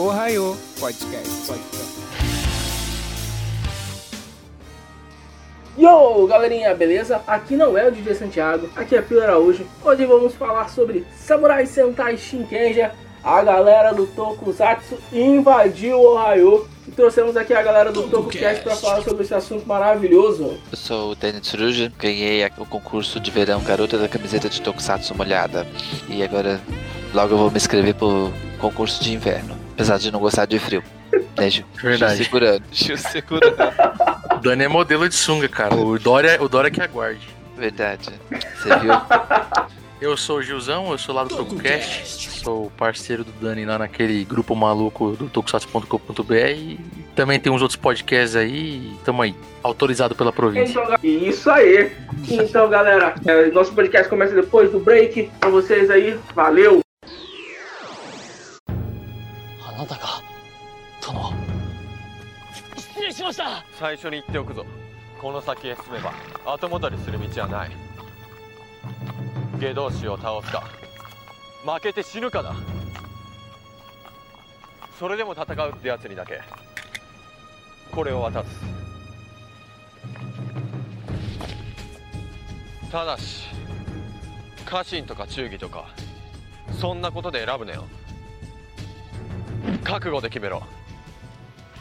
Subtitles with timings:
[0.00, 1.28] Ohio Podcast.
[1.46, 2.00] Podcast.
[5.76, 7.20] Yo, galerinha, beleza?
[7.26, 9.66] Aqui não é o DJ Santiago, aqui é Pio Araújo.
[9.84, 12.92] Hoje vamos falar sobre Samurai Sentai Shinkenja.
[13.22, 18.76] A galera do Tokusatsu invadiu o Ohio e trouxemos aqui a galera do TokuCast para
[18.76, 20.58] falar sobre esse assunto maravilhoso.
[20.72, 25.14] Eu sou o Danny Tsuruja, ganhei o concurso de verão Garota da Camiseta de Tokusatsu
[25.14, 25.66] Molhada.
[26.08, 26.58] E agora,
[27.12, 29.69] logo eu vou me inscrever pro concurso de inverno.
[29.80, 30.84] Apesar de não gostar de frio.
[31.38, 31.64] Né, Ju?
[31.82, 32.18] Verdade.
[32.18, 32.62] Ju segurando.
[32.70, 33.56] Ju segurando.
[34.34, 35.74] O Dani é modelo de sunga, cara.
[35.74, 37.26] O Dória, o Dória que aguarde.
[37.56, 38.10] Verdade.
[38.30, 38.92] Você viu?
[39.98, 42.40] Eu sou o Gilzão, eu sou lá do TokuCast.
[42.42, 46.34] Sou parceiro do Dani lá naquele grupo maluco do tokusatsu.com.br.
[46.34, 46.80] E
[47.14, 48.94] também tem uns outros podcasts aí.
[49.04, 49.34] Tamo aí.
[49.62, 50.80] Autorizado pela província.
[50.80, 51.92] Então, isso aí.
[52.30, 55.30] Então, galera, é, nosso podcast começa depois do break.
[55.38, 56.80] Pra vocês aí, valeu!
[61.12, 61.32] 殿
[62.76, 63.64] 失礼しました。
[63.78, 64.64] 最初に言っておくぞ。
[65.20, 66.14] この先へ進めば
[66.46, 67.70] 後戻りする道はない。
[69.58, 70.66] 下道士を倒すか
[71.64, 72.54] 負けて死ぬかだ。
[74.98, 76.40] それでも戦うってやつにだけ
[77.90, 78.48] これを渡す。
[82.90, 83.46] ただし
[84.64, 85.86] 家臣とか忠義とか
[86.80, 87.84] そんなことで選ぶなよ。
[89.84, 90.62] 覚悟で決めろ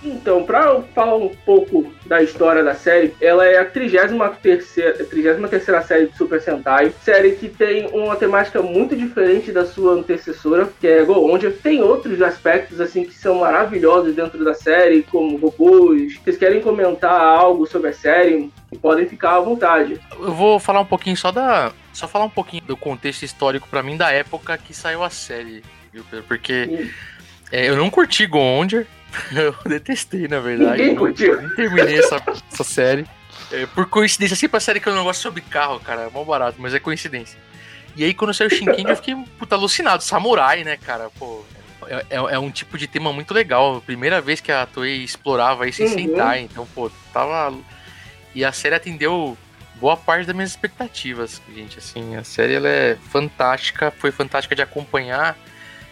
[0.03, 5.81] Então, pra eu falar um pouco da história da série, ela é a 33 terceira
[5.81, 10.87] série de Super Sentai, série que tem uma temática muito diferente da sua antecessora, que
[10.87, 11.51] é Goonja.
[11.51, 16.17] Tem outros aspectos assim que são maravilhosos dentro da série, como robôs.
[16.17, 18.51] Vocês querem comentar algo sobre a série?
[18.81, 19.99] Podem ficar à vontade.
[20.11, 21.71] Eu vou falar um pouquinho só da.
[21.91, 25.63] Só falar um pouquinho do contexto histórico pra mim da época que saiu a série,
[25.91, 26.25] viu, Pedro?
[26.27, 26.87] Porque
[27.51, 28.87] é, eu não curti Goonder.
[29.35, 30.81] Eu detestei, na verdade.
[30.81, 31.41] Ninguém curtiu.
[31.41, 32.21] Nem terminei essa,
[32.51, 33.05] essa série.
[33.51, 36.01] É, por coincidência, sempre a série que eu não gosto sobre carro, cara.
[36.03, 37.39] É mó barato, mas é coincidência.
[37.95, 40.03] E aí, quando saiu o Shinken, eu fiquei puta alucinado.
[40.03, 41.09] Samurai, né, cara?
[41.17, 41.43] Pô,
[41.87, 43.81] é, é- é um tipo de tema muito legal.
[43.85, 45.93] Primeira vez que a Toei explorava isso em Uhum.
[45.93, 46.41] Sentai.
[46.41, 47.57] Então, pô, tava.
[48.35, 49.35] E a série atendeu
[49.75, 51.79] boa parte das minhas expectativas, gente.
[51.79, 55.35] Assim, a série ela é fantástica, foi fantástica de acompanhar.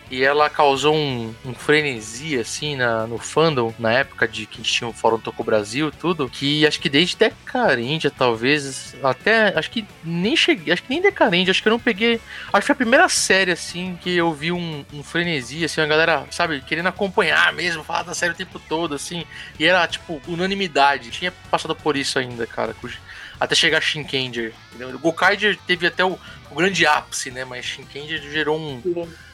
[0.10, 4.88] E ela causou um, um frenesi, assim, na, no fandom, na época de que tinha
[4.88, 10.34] o Fórum Toco Brasil tudo, que acho que desde Decarendia, talvez, até, acho que nem
[10.36, 12.22] cheguei, acho que nem Decarendia, acho que eu não peguei,
[12.54, 15.86] acho que foi a primeira série, assim, que eu vi um, um frenesi, assim, a
[15.86, 19.26] galera, sabe, querendo acompanhar mesmo, falar da série o tempo todo, assim,
[19.60, 22.98] e era, tipo, unanimidade, tinha passado por isso ainda, cara, cujo-
[23.40, 24.96] até chegar Shinkenger, entendeu?
[24.96, 26.18] O Gokaiger teve até o,
[26.52, 28.82] o grande ápice, né, mas Shinkenger gerou um,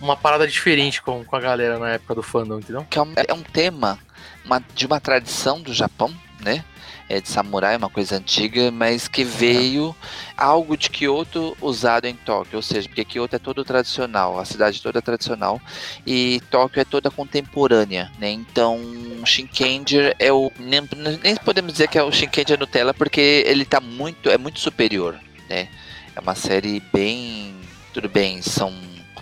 [0.01, 2.85] uma parada diferente com, com a galera na época do fandom, entendeu?
[2.89, 3.97] que é um, é um tema
[4.45, 6.63] uma- de uma tradição do Japão, né?
[7.13, 9.95] É de samurai, uma coisa antiga, mas que veio
[10.35, 14.81] algo de Kyoto usado em Tóquio, ou seja, porque Kyoto é todo tradicional, a cidade
[14.81, 15.61] toda é tradicional
[16.07, 18.31] e Tóquio é toda contemporânea, né?
[18.31, 18.81] Então,
[19.23, 20.81] Shinkenger é o nem,
[21.21, 25.19] nem podemos dizer que é o Shinkenger Nutella porque ele tá muito é muito superior,
[25.47, 25.67] né?
[26.15, 27.53] É uma série bem
[27.93, 28.73] tudo bem, são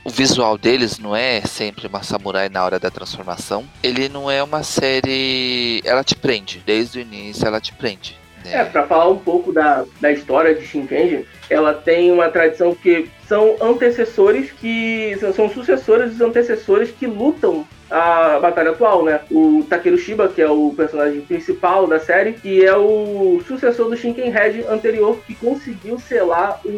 [0.04, 3.66] o visual deles não é sempre uma samurai na hora da transformação.
[3.84, 5.82] Ele não é uma série.
[5.86, 6.62] Ela te prende.
[6.66, 8.18] Desde o início ela te prende.
[8.44, 8.54] né?
[8.56, 13.08] É, pra falar um pouco da, da história de Shinkenji, ela tem uma tradição que
[13.28, 15.16] são antecessores que.
[15.36, 19.20] são- sucessores dos antecessores que lutam a batalha atual, né?
[19.30, 23.98] O Takeru Shiba, que é o personagem principal da série, que é o sucessor do
[23.98, 26.70] Shinken Red anterior, que conseguiu selar o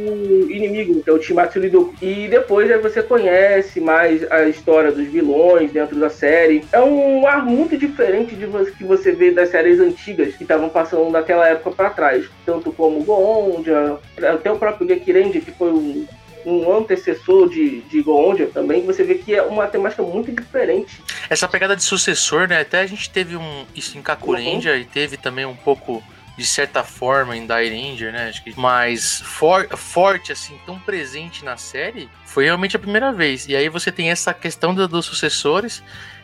[0.50, 1.94] inimigo, que é o Chimatsu Ridoku.
[2.02, 6.66] E depois aí você conhece mais a história dos vilões dentro da série.
[6.72, 11.09] É um ar muito diferente de que você vê das séries antigas que estavam passando
[11.12, 12.25] naquela época para trás.
[12.46, 16.06] Tanto como Goonja, até o próprio Gekirenji, que foi um
[16.45, 21.01] um antecessor de, de Goonja também, você vê que é uma temática muito diferente.
[21.29, 22.61] Essa pegada de sucessor, né?
[22.61, 26.03] Até a gente teve um isso em Kakurendia e teve também um pouco
[26.37, 28.29] de certa forma em Dairanger, né?
[28.29, 33.47] Acho que mais for, forte assim, tão presente na série, foi realmente a primeira vez.
[33.47, 35.84] E aí você tem essa questão do- dos sucessores,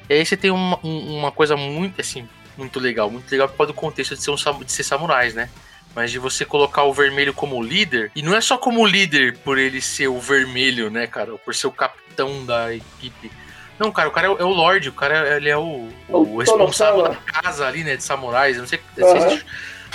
[0.10, 2.28] e aí você tem uma, um- uma coisa muito assim,
[2.58, 5.48] muito legal, muito legal por causa do contexto de ser um de ser samurais, né?
[5.96, 9.58] Mas de você colocar o vermelho como líder, e não é só como líder por
[9.58, 11.32] ele ser o vermelho, né, cara?
[11.38, 13.32] Por ser o capitão da equipe.
[13.80, 16.18] Não, cara, o cara é, o- é o Lorde, o cara ele é o, o
[16.18, 18.56] O responsável da casa ali, né, de samurais.
[18.58, 19.20] Eu não sei se Aham.
[19.30, 19.46] vocês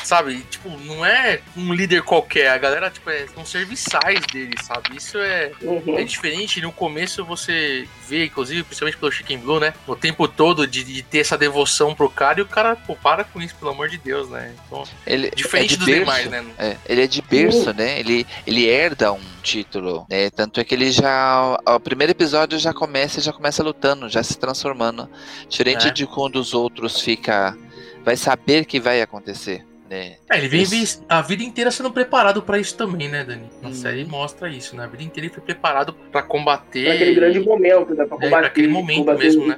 [0.04, 0.40] sabe?
[0.50, 4.96] Tipo, não é um líder qualquer, a galera, tipo, é, são serviçais dele, sabe?
[4.96, 5.98] Isso é, Uhum.
[5.98, 6.60] é diferente.
[6.60, 9.72] No começo você vê, inclusive, principalmente pelo Chicken Blue, né?
[9.86, 13.24] O tempo todo de, de ter essa devoção pro cara e o cara, pô, para
[13.24, 14.54] com isso, pelo amor de Deus, né?
[14.66, 16.44] Então, Ele diferente é de dos berço, demais, né?
[16.58, 17.98] É, ele é de berço, né?
[17.98, 20.30] Ele, ele herda um título, né?
[20.30, 21.58] Tanto é que ele já.
[21.66, 25.08] O primeiro episódio já começa, já começa lutando, já se transformando.
[25.48, 25.90] Diferente É.
[25.90, 27.56] de quando os outros fica.
[28.04, 30.16] Vai saber que vai acontecer, né?
[30.30, 31.02] É, ele vive Isso.
[31.08, 33.48] a vida inteira sendo preparado pra isso também, né, Dani?
[33.62, 33.74] Na Hum.
[33.74, 34.84] série mostra isso, né?
[34.84, 36.88] A vida inteira ele foi preparado pra combater.
[36.88, 38.04] Naquele grande momento, né?
[38.04, 39.56] Pra É, combater, pra aquele momento combater mesmo, né?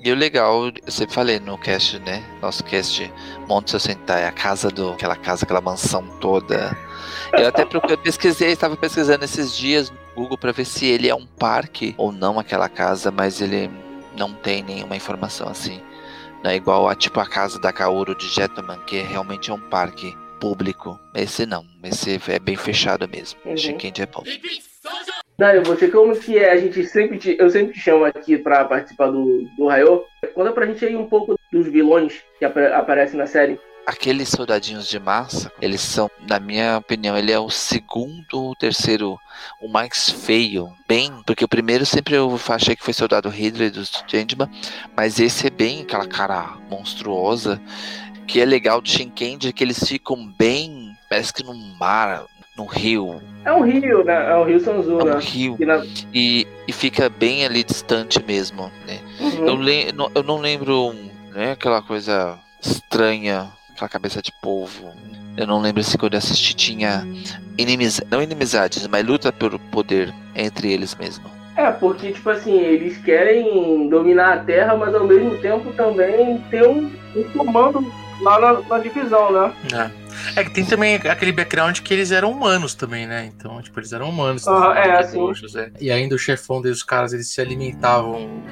[0.00, 2.22] E o legal, eu sempre falei no cast, né?
[2.40, 3.10] Nosso cast
[3.48, 4.90] Monte Seu Sentai, a casa do.
[4.92, 6.76] aquela casa, aquela mansão toda.
[7.32, 11.14] Eu até procurei, pesquisei, estava pesquisando esses dias no Google pra ver se ele é
[11.14, 13.70] um parque ou não aquela casa, mas ele
[14.16, 15.80] não tem nenhuma informação assim.
[16.44, 19.58] Não é igual a tipo a casa da Kaoru de Jetman, que realmente é um
[19.58, 21.00] parque público.
[21.14, 23.40] Esse não, esse é bem fechado mesmo.
[23.46, 23.56] Uhum.
[23.56, 24.22] Shinkei Japão.
[25.38, 26.52] Dani, você como que é?
[26.52, 30.04] A gente sempre te, eu sempre te chamo aqui pra participar do, do Raio.
[30.34, 33.58] Conta pra gente aí um pouco dos vilões que apare- aparecem na série.
[33.86, 39.18] Aqueles soldadinhos de massa, eles são, na minha opinião, ele é o segundo ou terceiro,
[39.60, 40.72] o mais feio.
[40.88, 44.48] Bem, porque o primeiro sempre eu achei que foi soldado Hydra do Changeman,
[44.96, 47.60] mas esse é bem aquela cara monstruosa,
[48.26, 52.24] que é legal de Shinkendi, que eles ficam bem, parece que no mar,
[52.56, 54.30] no rio, É um rio, né?
[54.30, 55.84] É um rio Sanzu, é um rio, Que na-
[56.14, 58.98] e, e fica bem ali distante mesmo, né?
[59.20, 59.46] Uhum.
[59.46, 60.94] Eu, le- não- eu não lembro,
[61.34, 64.92] né, aquela coisa estranha, aquela cabeça de polvo.
[65.36, 67.06] Eu não lembro se quando eu assisti tinha
[67.58, 71.24] inimiza não inimizades, mas luta pelo poder entre eles mesmo.
[71.56, 76.66] É, porque, tipo assim, eles querem dominar a Terra, mas ao mesmo tempo também ter
[76.66, 79.52] um, um comando lá na, na divisão, né?
[79.72, 80.40] É.
[80.40, 83.30] é que tem também aquele background que eles eram humanos também, né?
[83.32, 84.44] Então, tipo, eles eram humanos.
[84.44, 85.18] Também, é, né, assim.
[85.18, 85.70] roxos, é.
[85.80, 88.42] E ainda o chefão deles, os caras, eles se alimentavam.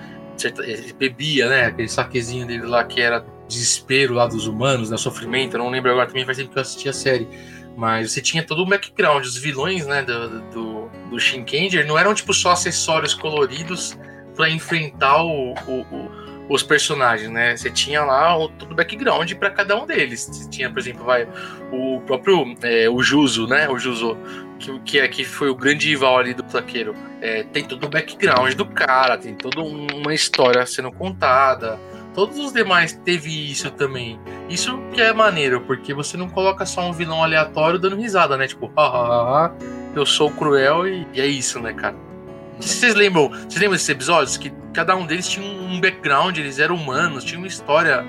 [0.61, 1.67] Ele bebia, né?
[1.67, 4.97] Aquele saquezinho dele lá que era desespero lá dos humanos, né?
[4.97, 5.55] Sofrimento.
[5.55, 7.29] Eu não lembro agora também, faz tempo que eu assisti a série.
[7.77, 12.13] Mas você tinha todo o background, os vilões, né, do, do, do Shinkenger não eram
[12.15, 13.99] tipo só acessórios coloridos
[14.37, 17.57] pra enfrentar o, o- o- os personagens, né?
[17.57, 20.29] Você tinha lá o, todo o background pra cada um deles.
[20.31, 21.27] Você tinha, por exemplo, vai,
[21.73, 23.67] o próprio é, o Juzo, né?
[23.71, 24.19] O Juzo,
[24.59, 26.95] que, que, é, que foi o grande rival ali do Taqueiro.
[27.23, 31.79] É, tem todo o background do cara, tem toda um- uma história sendo contada.
[32.15, 34.21] Todos os demais teve isso também.
[34.49, 38.47] Isso que é maneiro, porque você não coloca só um vilão aleatório dando risada, né?
[38.47, 39.55] Tipo, hahaha,
[39.95, 41.95] eu sou cruel e, e é isso, né, cara?
[42.61, 44.37] Vocês lembram, vocês lembram desses episódios?
[44.37, 48.05] Que cada um deles tinha um background, eles eram humanos, tinha uma história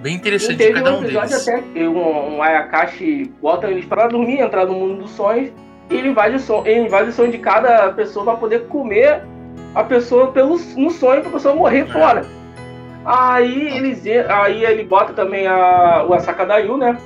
[0.00, 1.48] bem interessante de cada um um episódio deles.
[1.48, 5.50] até que um, um Ayakashi bota eles pra dormir, entrar no mundo dos sonhos,
[5.90, 9.22] e ele invade o sonho, ele invade o sonho de cada pessoa pra poder comer
[9.74, 11.86] a pessoa pelo, no sonho pra pessoa morrer É.
[11.86, 12.24] fora.
[13.04, 16.96] Aí eles aí ele bota também a, o Asakadayu, né?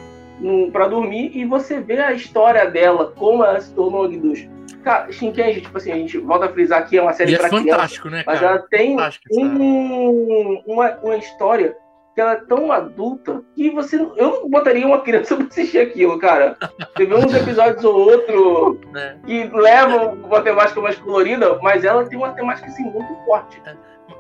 [0.71, 4.47] Pra dormir, e você vê a história dela, como ela se tornou Agdush.
[4.85, 7.39] Cara, Shinkenji, tipo assim, a gente volta a frisar aqui, é uma série E é
[7.39, 7.69] pra criança.
[7.71, 8.53] fantástico, né, Mas cara?
[8.57, 8.97] ela tem
[9.33, 11.75] um- uma, uma história
[12.15, 13.97] que ela é tão adulta que você.
[13.97, 16.57] Eu não botaria uma criança pra assistir aquilo, cara.
[16.97, 19.17] Vê uns episódios ou outro né?
[19.27, 23.61] que levam uma temática mais colorida, mas ela tem uma temática assim muito forte.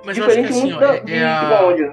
[0.07, 1.93] Mas eu acho que Diferente assim, ó, da, é, é a- Bond.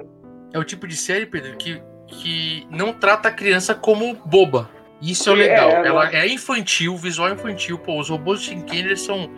[0.52, 4.70] é o tipo de série, Pedro, que, que não trata a criança como boba.
[5.02, 5.70] Isso é o É, legal.
[5.70, 7.76] é, Ela é infantil, visual infantil.
[7.78, 9.28] Pô, os robôs de Shinkenger são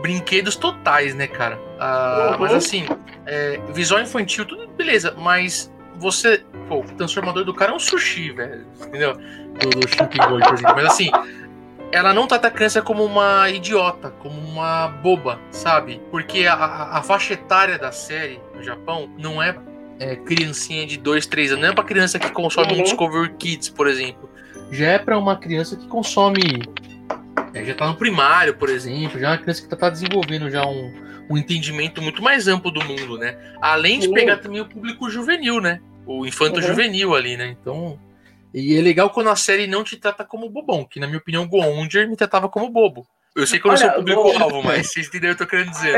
[0.00, 1.58] brinquedos totais, né, cara?
[1.78, 2.38] Ah, Uhum.
[2.40, 2.86] Mas assim,
[3.26, 6.42] é, visual infantil, tudo beleza, mas você.
[6.68, 8.66] Pô, o transformador do cara é um sushi, velho.
[8.80, 9.12] Entendeu?
[9.14, 9.86] Do, do
[10.48, 10.74] por exemplo.
[10.74, 11.10] Mas assim,
[11.92, 16.00] ela não trata a criança como uma idiota, como uma boba, sabe?
[16.10, 19.54] Porque a, a- a faixa etária da série no Japão não é,
[20.00, 22.82] é criancinha de 2, 3 anos, não é pra criança que consome um Uhum.
[22.82, 24.28] Discovery Kids, por exemplo.
[24.70, 26.62] Já é pra uma criança que consome.
[27.52, 30.50] é, já tá no primário, por exemplo, já é uma criança que tá, tá desenvolvendo
[30.50, 30.94] já um,
[31.28, 33.36] um entendimento muito mais amplo do mundo, né?
[33.60, 34.14] Além de Sim.
[34.14, 35.78] pegar também o público juvenil, né?
[36.06, 36.66] O infanto Uhum.
[36.66, 37.54] juvenil ali, né?
[37.60, 37.98] Então.
[38.54, 41.46] E é legal quando a série não te trata como bobão, que na minha opinião,
[41.46, 43.06] Goonder me tratava como bobo.
[43.34, 45.70] Eu sei que eu não sou público-alvo, mas vocês entenderam o que eu tô querendo
[45.70, 45.92] dizer,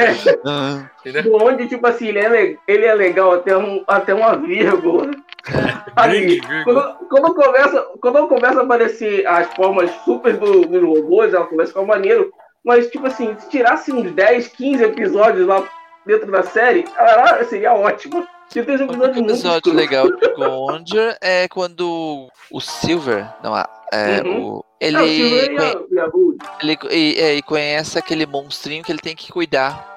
[0.45, 0.89] né?
[1.05, 5.07] É, onde, tipo assim, ele é, le- ele é legal até, um, até uma vírgula.
[5.45, 6.65] Grande Assim, vírgula.
[6.65, 11.71] quando, quando, começa, quando começa a aparecer as formas super do- dos robôs, ela começa
[11.71, 12.33] a ficar maneiro.
[12.65, 15.69] Mas, tipo assim, se tirasse uns 10, 15 episódios lá
[16.07, 18.27] dentro da série, ela seria ótima.
[18.55, 24.57] Um O episódio muito episódio legal de Gonger é quando o Silver, não, é, Uhum.
[24.59, 26.39] o, É, ele, o Silver e conhe- a, e a Gold.
[26.63, 29.93] ele e, é, conhece aquele monstrinho que ele tem que cuidar.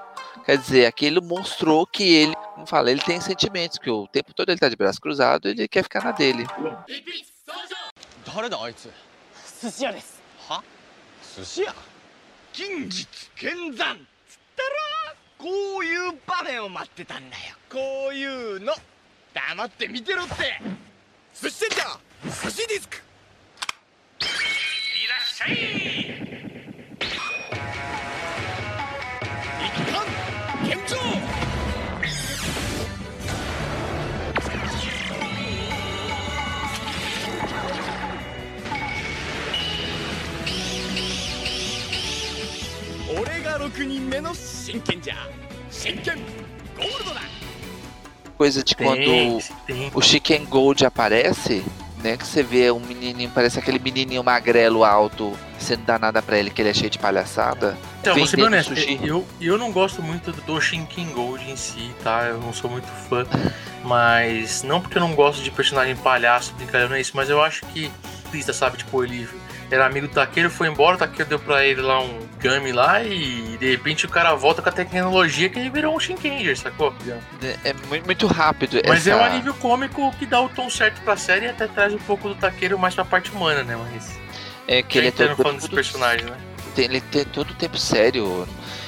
[0.45, 4.49] Quer dizer, aquele mostrou que ele, como fala, ele tem sentimentos, que o tempo todo
[4.49, 6.47] ele tá de braço cruzado, ele quer ficar na dele.
[14.57, 14.96] 誰
[15.37, 17.55] こういう場面を待ってたんだよ。
[17.69, 18.73] こういうの。
[19.33, 20.59] 黙って見てろって。
[21.39, 22.97] 寿司店長寿司ディスク。
[24.17, 25.57] いらっしゃい。
[29.67, 30.05] 一貫
[30.65, 30.97] 献上
[43.19, 44.33] 俺が6人目の
[48.37, 49.91] Coisa de quando tem, tem.
[49.93, 51.63] o Chicken Gold aparece,
[52.03, 52.17] né?
[52.17, 56.37] Que você vê um menininho, parece aquele menininho magrelo alto, você não dá nada pra
[56.37, 57.75] ele, que ele é cheio de palhaçada.
[58.01, 61.91] Então, vou ser bem honesto, eu, eu não gosto muito do Chicken Gold em si,
[62.03, 62.25] tá?
[62.25, 63.25] Eu não sou muito fã,
[63.83, 67.41] mas não porque eu não gosto de personagem palhaço, brincadeira, não é isso, mas eu
[67.41, 67.91] acho que,
[68.53, 69.27] sabe, tipo, ele
[69.69, 73.03] era amigo do Taqueiro, foi embora, o Taqueiro deu pra ele lá um Gami lá
[73.03, 76.93] e de repente o cara volta com a tecnologia que ele virou um Shinkenger, sacou?
[77.63, 78.79] É muito, muito rápido.
[78.87, 79.11] Mas essa...
[79.11, 81.99] é o alívio cômico que dá o tom certo pra série e até traz um
[81.99, 83.75] pouco do Taqueiro mais pra parte humana, né?
[83.75, 84.17] Mas.
[84.67, 86.37] É que ele é todo, falando desse personagem, né?
[86.77, 88.47] ele tem todo o tempo sério.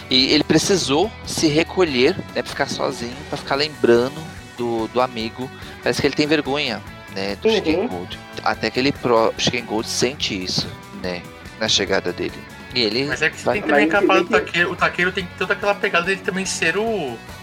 [0.10, 2.42] E ele precisou se recolher, né?
[2.42, 4.22] Pra ficar sozinho, pra ficar lembrando
[4.58, 5.50] do, do amigo.
[5.82, 6.82] Parece que ele tem vergonha,
[7.16, 7.36] né?
[7.36, 7.88] Do Uhum.
[7.88, 8.20] Gold.
[8.44, 10.68] Até que ele pro Chicken Gold sente isso,
[11.02, 11.22] né?
[11.60, 12.40] Na chegada dele.
[12.74, 13.06] E ele.
[13.06, 14.72] Mas é que você vai- tem que também do tem que- taqueiro.
[14.72, 16.84] O taqueiro tem toda aquela pegada dele também ser o,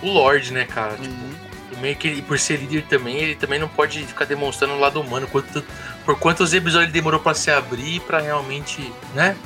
[0.03, 0.93] o Lorde, né, cara?
[0.97, 1.35] Tipo, Uhum.
[1.73, 4.79] e meio que ele, por ser líder também, ele também não pode ficar demonstrando o
[4.79, 5.27] lado humano.
[5.27, 5.65] Quanto,
[6.05, 9.37] por quantos episódios ele demorou pra se abrir pra realmente, né?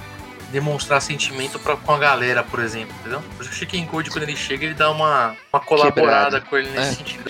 [0.53, 3.23] Demonstrar sentimento pra, com a galera, por exemplo, entendeu?
[3.37, 6.41] Por isso que o Chicken Code, quando ele chega, ele dá uma, uma colaborada Quebrada.
[6.43, 6.93] com ele nesse É.
[6.97, 7.25] sentido.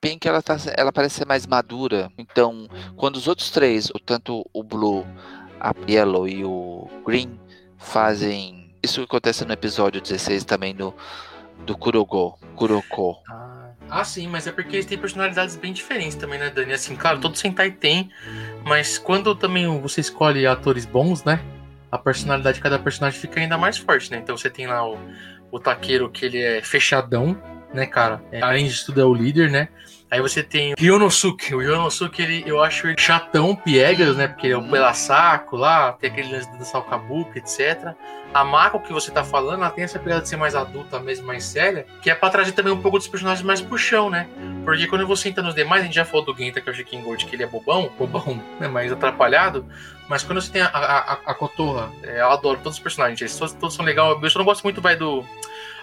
[0.00, 2.10] Pink ela, tá, ela parece ser mais madura.
[2.16, 5.04] Então, quando os outros três, tanto o Blue,
[5.60, 7.38] a Yellow e o Green,
[7.76, 8.72] fazem.
[8.82, 10.94] Isso que acontece no episódio 16 também do,
[11.66, 12.38] do Kurogo.
[12.54, 13.16] Kuroko.
[13.28, 16.72] Ah, ah, sim, mas é porque eles têm personalidades bem diferentes também, né, Dani?
[16.72, 18.10] Assim, claro, todo Sentai tem,
[18.64, 21.40] mas quando também você escolhe atores bons, né?
[21.90, 24.18] A personalidade de cada personagem fica ainda mais forte, né?
[24.18, 24.96] Então você tem lá o,
[25.50, 27.36] o Taqueiro, que ele é fechadão,
[27.72, 28.22] né, cara?
[28.30, 29.68] É, além de tudo, é o líder, né?
[30.10, 31.54] Aí você tem o Ryonosuke.
[31.54, 34.28] O Ryonosuke, ele, eu acho ele chatão, piegas, né?
[34.28, 37.94] Porque ele é o pela saco lá, tem aquele lance de dançar o kabuki, etc.
[38.32, 41.26] A Mako que você tá falando, ela tem essa pegada de ser mais adulta mesmo,
[41.26, 44.28] mais séria, que é pra trazer também um pouco dos personagens mais chão, né?
[44.64, 46.74] Porque quando você entra nos demais, a gente já falou do Genta, que é o
[46.74, 48.68] Shikin Gold, que ele é bobão, bobão, né?
[48.68, 49.66] Mais atrapalhado.
[50.08, 53.20] Mas quando você tem a, a, a, a Kotorra, é, eu adoro todos os personagens,
[53.20, 54.16] eles todos, todos são legais.
[54.22, 55.24] Eu só não gosto muito, vai, do.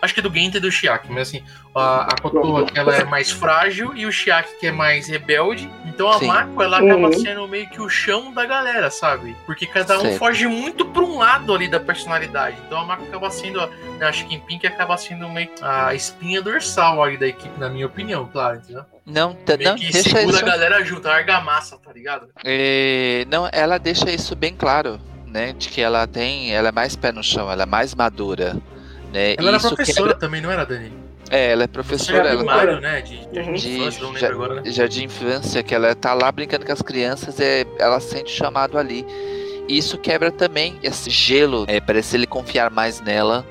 [0.05, 1.43] Acho que do Genta e do Shiaki, mas assim,
[1.74, 5.69] a, a Kotorra, que ela é mais frágil, e o Shiaki, que é mais rebelde.
[5.85, 6.27] Então a Sim.
[6.27, 7.13] Mako, ela acaba Uhum.
[7.13, 9.35] sendo meio que o chão da galera, sabe?
[9.45, 10.17] Porque cada um Certo.
[10.19, 12.55] foge muito pra um lado ali da personalidade.
[12.67, 15.93] Então a Mako acaba sendo, a- né, a Chicken Pink acaba sendo meio que a
[15.95, 18.83] espinha dorsal ali da equipe, na minha opinião, claro, entendeu?
[19.05, 20.45] Não, tá- Meio não que deixa segura isso.
[20.45, 22.27] a galera junto, a argamassa, tá ligado?
[22.43, 25.53] É, não, ela deixa isso bem claro, né?
[25.53, 26.53] De que ela tem.
[26.53, 28.55] Ela é mais pé no chão, ela é mais madura.
[29.13, 29.35] Né?
[29.38, 30.91] Ela era Isso professora quebra- também, não era, Dani?
[31.29, 33.01] É, ela é professora, ela primário, né?
[33.01, 33.53] De, de, Uhum.
[33.53, 34.71] de infância, não de lembro agora, né?
[34.71, 38.35] jardim de infância, que ela tá lá brincando com as crianças, é, ela sente o
[38.35, 39.05] chamado ali.
[39.67, 43.43] E isso quebra também esse gelo, é, parece ele confiar mais nela,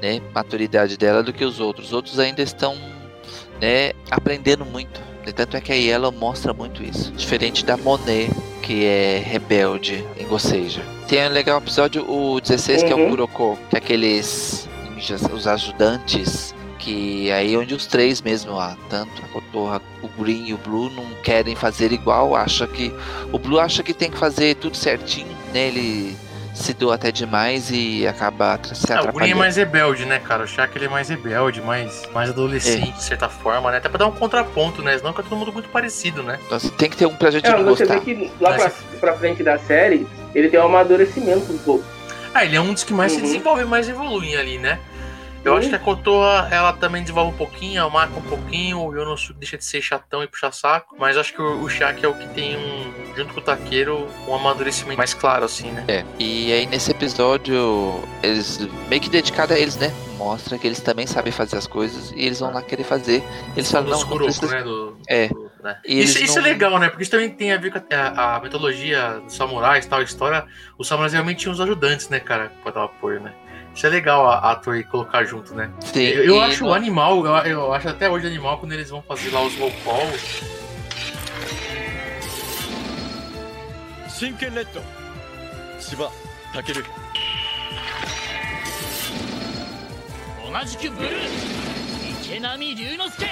[0.00, 1.88] né, maturidade dela do que os outros.
[1.88, 2.74] Os outros ainda estão,
[3.60, 4.98] né, aprendendo muito.
[5.26, 7.12] E Tanto é que a Yellow mostra muito isso.
[7.12, 8.30] Diferente da Monet,
[8.62, 10.80] que é rebelde em Goseija.
[11.06, 13.10] Tem um legal episódio, o 16, que é o Uhum.
[13.10, 14.66] Kuroko, que é aqueles
[15.32, 20.54] os ajudantes que aí onde os três mesmo lá, tanto a Kotorra, o Green e
[20.54, 22.90] o Blue não querem fazer igual, acha que
[23.30, 25.68] o Blue acha que tem que fazer tudo certinho, né?
[25.68, 26.16] Ele
[26.54, 29.38] se doa até demais e acaba se Ah, o Green é atrapalhando.
[29.38, 30.44] mais rebelde, né, cara?
[30.44, 33.76] O Shaq ele é mais rebelde, mais, mais adolescente, de certa forma, né?
[33.76, 34.96] Até pra dar um contraponto, né?
[34.96, 36.38] Senão fica todo mundo muito parecido, né?
[36.46, 38.00] Então você tem que ter um pra gente É, não você gostar.
[38.00, 41.84] vê que lá Mas- pra, pra frente da série, ele tem um amadurecimento um pouco.
[42.32, 43.24] Ah, ele é um dos que mais se Uhum.
[43.24, 44.78] desenvolve, mais evoluem ali, né?
[45.44, 48.94] Eu acho que a Kotoa, ela também desenvolve um pouquinho, a Mako um pouquinho, o
[48.94, 52.08] Yonosuke deixa de ser chatão e puxar saco, mas acho que o, o Shaq é
[52.08, 55.84] o que tem um, junto com o Taqueiro, um amadurecimento mais claro, assim, né?
[55.88, 56.04] É.
[56.18, 59.90] E aí nesse episódio, eles meio que dedicado a eles, né?
[60.18, 63.22] Mostra que eles também sabem fazer as coisas e eles vão lá querer fazer.
[63.56, 64.54] Eles falam, Dos não, não Kuroko, precisa...
[64.56, 64.62] né?
[64.62, 65.28] Do, É.
[65.28, 65.78] do- né?
[65.84, 66.88] Isso, eles isso é legal, né?
[66.88, 70.44] Porque isso também tem a ver com a, a mitologia dos samurais tal, a história.
[70.78, 72.50] Os samurais realmente tinham os ajudantes, né, cara?
[72.62, 73.32] Pra dar apoio, né?
[73.73, 75.69] Isso é legal a, a ator colocar junto, né?
[75.81, 78.71] Sim, Eu, eu e acho no- o animal, eu, eu acho até hoje animal quando
[78.71, 80.07] eles vão fazer lá os roll call.
[84.07, 84.81] 真剣レッド
[85.77, 86.09] 芝
[86.53, 86.85] タケル
[90.51, 93.27] 同じくブルー池波龍之介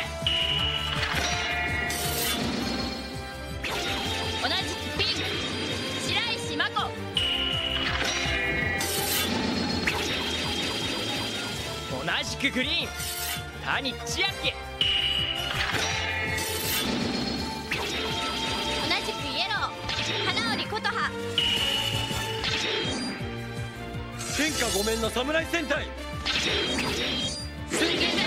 [12.07, 12.87] じくグリーン
[13.65, 14.53] 谷千秋
[18.81, 21.11] 同じくイエロー花織琴葉
[24.37, 25.85] 天下御免の侍戦隊
[27.69, 28.23] 水源だ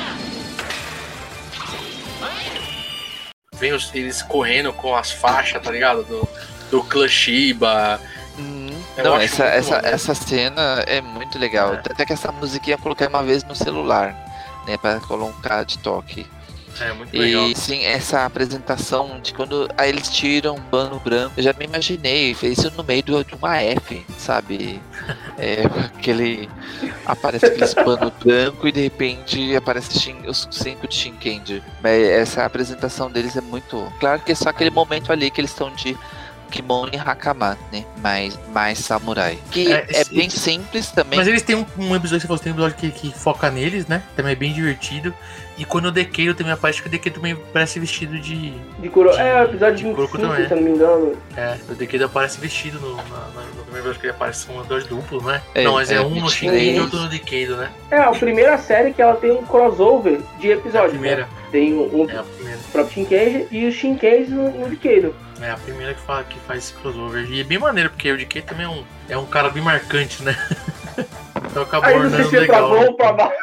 [3.59, 6.05] Vem os- eles correndo com as faixas, tá ligado?
[6.05, 6.29] Do,
[6.71, 7.99] do clã Shiba.
[7.99, 8.20] Hum,
[9.04, 9.92] eu não, essa, essa, bom, né?
[9.92, 11.74] essa cena é muito legal.
[11.76, 11.78] É.
[11.80, 14.16] Até que essa musiquinha eu coloquei uma vez no celular,
[14.68, 14.78] né?
[14.78, 16.26] Pra colocar de toque.
[16.80, 17.48] É muito legal.
[17.50, 21.66] E sim, essa apresentação de quando aí eles tiram um pano branco, eu já me
[21.66, 24.82] imaginei, fez isso no meio de uma F, sabe?
[25.38, 25.64] É,
[25.98, 26.50] aquele.
[27.06, 31.62] Aparece aqueles pano branco e de repente aparece Shin- os cinco de Shinkendi.
[31.84, 33.92] Mas essa apresentação deles é muito.
[34.00, 35.96] Claro que é só aquele momento ali que eles estão de
[36.52, 37.84] Kimono e Hakama, né?
[38.02, 39.40] Mais, mais samurai.
[39.50, 40.16] Que É, é, sim.
[40.16, 41.18] bem simples também.
[41.18, 43.88] Mas eles têm um, um episódio, você falou, tem um episódio que, que foca neles,
[43.88, 44.04] né?
[44.16, 45.14] Também é bem divertido.
[45.58, 48.52] E quando o Dekeiro também aparece, que o Dekeiro também parece vestido de.
[48.80, 49.10] De Kuro...
[49.12, 50.48] É, o episódio De Kuroko 25, também.
[50.48, 51.18] se eu não me engano.
[51.38, 54.64] É, o Dekeiro aparece vestido no, na, na- no primeiro episódio que ele aparece, são
[54.64, 55.42] dois duplos, né?
[55.54, 56.32] É, não, mas é, é, um no 23.
[56.34, 57.70] Shinken e outro no Dekeiro, né?
[57.92, 60.92] É, a primeira série que ela tem um crossover de É a episódios.
[60.94, 61.24] primeira.
[61.24, 61.28] né?
[61.52, 62.60] Tem um, um É a primeira.
[62.72, 65.14] próprio Shinkenji e o Shinkenji no, no Dikeiro.
[65.42, 67.30] É a primeira que, fala, que faz esse crossover.
[67.30, 70.22] E é bem maneiro, porque o DK também é um, é um cara bem marcante,
[70.24, 70.36] né?
[71.50, 72.70] então acabou Aí não sei se é pra legal.
[72.70, 72.88] bom né?
[72.88, 73.34] ou pra mal.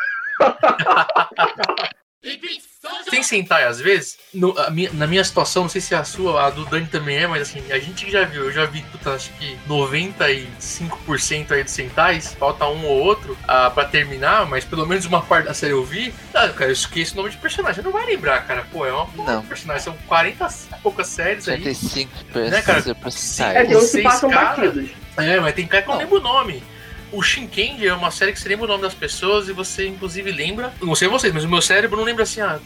[3.28, 6.50] Sentai às vezes, no- a minha- na minha situação, não sei se a sua, a
[6.50, 9.30] do Dani também é, mas assim, a gente já viu, eu já vi, puta, acho
[9.38, 15.04] que 95% aí dos sentais, falta um ou outro ah, pra terminar, mas pelo menos
[15.04, 16.14] uma parte da série eu vi.
[16.34, 18.92] Ah, cara, eu esqueço o nome de personagem, você não vai lembrar, cara, pô, é
[18.92, 19.40] uma porra Não.
[19.42, 21.58] de personagem, são 40 e poucas séries aí.
[21.62, 22.78] 75 Né, cara?
[22.80, 24.90] É, tem Seis passam batidos.
[25.16, 26.62] É, mas tem cara que eu não lembro o nome.
[27.10, 30.30] O Shinkendi é uma série que você lembra o nome das pessoas e você, inclusive,
[30.30, 30.72] lembra.
[30.80, 32.58] Não sei vocês, mas o meu cérebro não lembra assim, ah,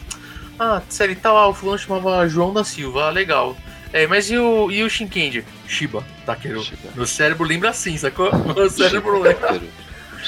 [0.59, 3.55] ah série tal, ah, o fulano chamava João da Silva, ah, legal.
[3.91, 5.43] É, mas e o, e o Shinkendi?
[5.67, 6.63] Shiba, Takeru.
[6.63, 6.89] Shiba.
[6.95, 8.31] Meu cérebro lembra assim, sacou?
[8.55, 9.61] Meu cérebro lembra.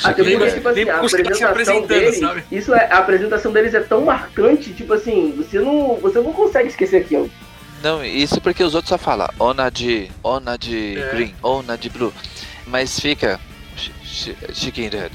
[0.03, 2.43] Até Lembra- porque, tipo assim, a apresentação apresentando, deles, sabe?
[2.51, 6.67] isso é, a apresentação deles é tão marcante, tipo assim, você não, você não consegue
[6.67, 7.31] esquecer aquilo.
[7.81, 11.09] Não, isso porque os outros só falam Ona de, Ona de É.
[11.13, 12.13] Green, Ona de Blue.
[12.67, 13.39] Mas fica
[14.53, 15.11] Chicken Red.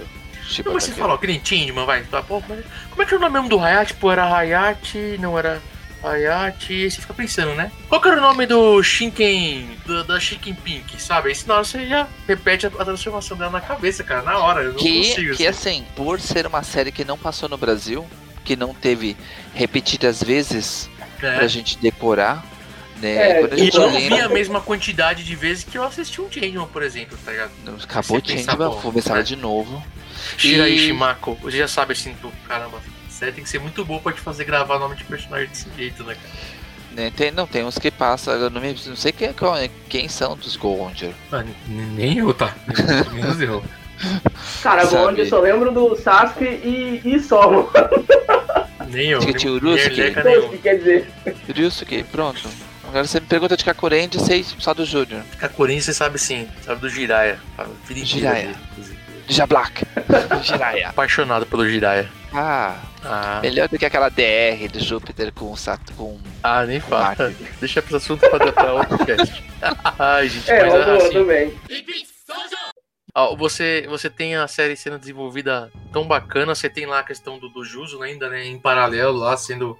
[0.64, 2.02] Não, mas você fala, ó, que nem Changeman, vai.
[2.04, 3.94] Tá, pô, mas como é que era o nome mesmo do Hayate?
[3.94, 5.60] Pô, era Hayate, não era
[6.02, 6.72] Hayate.
[6.72, 7.70] E aí você fica pensando, né?
[7.88, 11.28] Qual que era o nome do Shinken, do- da Shinken Pink, sabe?
[11.30, 14.62] Aí na hora você já repete a, a transformação dela na cabeça, cara, na hora.
[14.62, 15.36] Eu não Que, consigo.
[15.36, 15.70] que assim.
[15.70, 18.06] assim, por ser uma série que não passou no Brasil,
[18.44, 19.16] que não teve
[19.54, 20.88] repetidas vezes
[21.22, 21.36] É.
[21.36, 22.42] pra gente decorar,
[22.96, 23.14] né?
[23.16, 26.30] É, E eu não lembra, vi a mesma quantidade de vezes que eu assisti um
[26.30, 27.50] Changeman, por exemplo, tá ligado?
[27.82, 29.22] acabou o Changeman, pô, começava é.
[29.22, 29.82] de novo.
[30.36, 32.78] Shirai E- Shimako, você já sabe assim, do caramba,
[33.08, 36.02] série tem que ser muito boa pra te fazer gravar nome de personagem desse jeito,
[36.04, 36.60] né, cara?
[36.92, 37.12] Né?
[37.16, 39.56] Tem, não, tem uns que passam, eu não, me- não sei quem, qual-
[39.88, 41.12] quem são dos Gonger.
[41.30, 42.54] Ah, nem eu, tá?
[43.12, 43.62] Menos eu.
[44.62, 47.70] Cara, eu só lembro do Sasuke e, e só.
[48.88, 49.20] Nem eu.
[49.20, 49.56] Que tinha o
[50.46, 51.10] o que quer dizer?
[51.54, 52.40] Ryusuke, pronto.
[52.88, 55.22] Agora você me pergunta de Kakurendi, sei só do Júnior.
[55.38, 57.38] Kakurin você sabe sim, sabe do Jiraiya.
[58.04, 58.46] Jiraiya.
[58.48, 58.98] dele, inclusive.
[59.28, 59.84] Ninja Black.
[60.42, 60.88] Jiraiya.
[60.88, 62.08] Apaixonado pelo Jiraiya.
[62.32, 65.96] Ah, Ah, melhor do que aquela DR do Júpiter com o Saturno.
[65.96, 66.20] Com...
[66.42, 67.16] ah nem fala.
[67.58, 69.42] Deixa esse assunto pra, pra outro cast.
[69.98, 71.54] Ai, gente, É, mas eu tô, assim, também.
[73.14, 77.38] ó, você, você tem a série sendo desenvolvida tão bacana, você tem lá a questão
[77.38, 79.76] do, do Juso ainda, né, em paralelo lá, sendo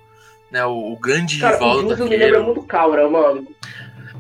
[0.51, 3.47] né, o, o grande Cara, rival o do Juzo me lembra muito Kaura, mano.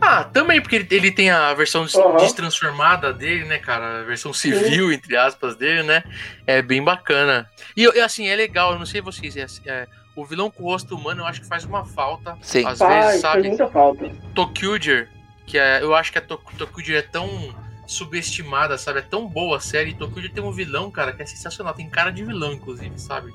[0.00, 2.16] Ah, também, porque ele, ele tem a versão Aham.
[2.16, 4.00] destransformada dele, né, cara?
[4.00, 6.02] A versão civil, entre aspas, dele, né?
[6.46, 7.48] É bem bacana.
[7.76, 9.86] E, eu- e, assim, é legal, eu não sei vocês, é, é,
[10.16, 12.36] o vilão com o rosto humano eu acho que faz uma falta.
[12.42, 12.66] Sim.
[12.66, 13.48] Às Faz, vezes, faz sabe?
[13.48, 14.10] muita falta.
[14.34, 15.08] Tokyuger,
[15.46, 17.54] que é, eu acho que a Tok- Tokyo é tão
[17.86, 19.00] subestimada, sabe?
[19.00, 19.94] É tão boa a série.
[19.94, 21.74] Tokyo tem um vilão, cara, que é sensacional.
[21.74, 23.32] Tem cara de vilão, inclusive, sabe?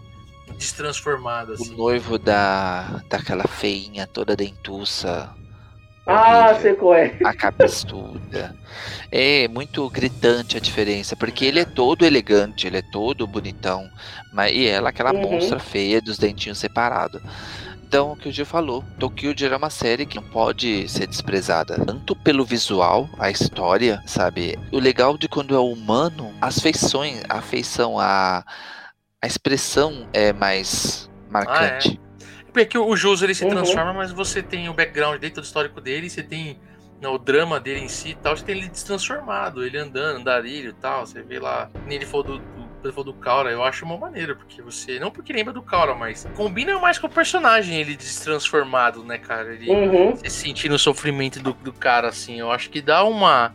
[0.58, 1.76] Destransformado, O assim.
[1.76, 5.34] noivo da daquela feinha toda dentuça.
[6.06, 6.62] Ah, horrível.
[6.62, 7.16] sei qual é.
[7.24, 8.56] a cabeçuda.
[9.12, 13.90] É muito gritante a diferença, porque ele é todo elegante, ele é todo bonitão,
[14.34, 15.22] mas e ela aquela Uhum.
[15.22, 17.22] monstra feia dos dentinhos separados.
[17.88, 21.80] Então, o que o Gil falou, Tokyo é uma série que não pode ser desprezada,
[21.86, 24.60] tanto pelo visual, a história, sabe?
[24.72, 28.44] O legal de quando é humano, as feições, a feição, a,
[29.22, 32.00] a expressão é mais marcante.
[32.56, 33.50] Porque o Juso ele se Uhum.
[33.50, 36.58] transforma, mas você tem o background dele, todo o histórico dele, você tem
[37.02, 40.70] né, o drama dele em si e tal, você tem ele destransformado, ele andando, andarilho
[40.70, 42.40] e tal, você vê lá, nem ele falou do,
[42.82, 45.94] do, falou do Kaura, eu acho uma maneira, porque você, não porque lembra do Kaura,
[45.96, 50.16] mas combina mais com o personagem ele destransformado, né, cara, ele, Uhum.
[50.16, 53.54] você sentindo o sofrimento do, do cara, assim, eu acho que dá uma,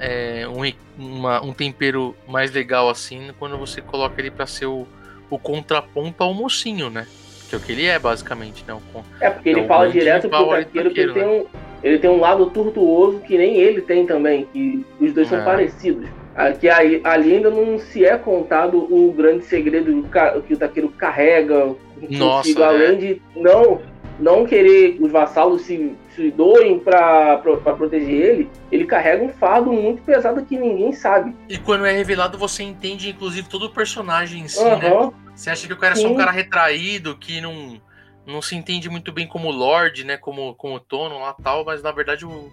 [0.00, 0.62] é, um,
[1.00, 4.88] uma- um tempero mais legal, assim, quando você coloca ele pra ser o,
[5.30, 7.06] o contraponto ao mocinho, né?
[7.54, 8.76] Que é o que ele é, basicamente, né?
[9.20, 11.46] É, porque É ele um fala direto pro Taqueiro que ele taqueiro, tem, um,
[11.84, 15.44] ele tem um lado tortuoso que nem ele tem também, que os dois são É.
[15.44, 16.08] parecidos.
[16.34, 20.04] Aqui aí- ali ainda não se é contado o grande segredo
[20.48, 21.76] que o Taqueiro carrega
[22.10, 22.66] Nossa, consigo, né?
[22.66, 23.80] além de não,
[24.18, 29.72] não querer que os vassalos se, se doem pra proteger ele, ele carrega um fardo
[29.72, 31.34] muito pesado que ninguém sabe.
[31.48, 34.88] E quando é revelado, você entende, inclusive, todo o personagem em si, né?
[34.88, 35.12] Aham.
[35.34, 37.80] Você acha que o cara é só um cara retraído, que não,
[38.24, 40.16] não se entende muito bem como Lorde, né?
[40.16, 42.52] Como, como Tono lá tal, mas na verdade o,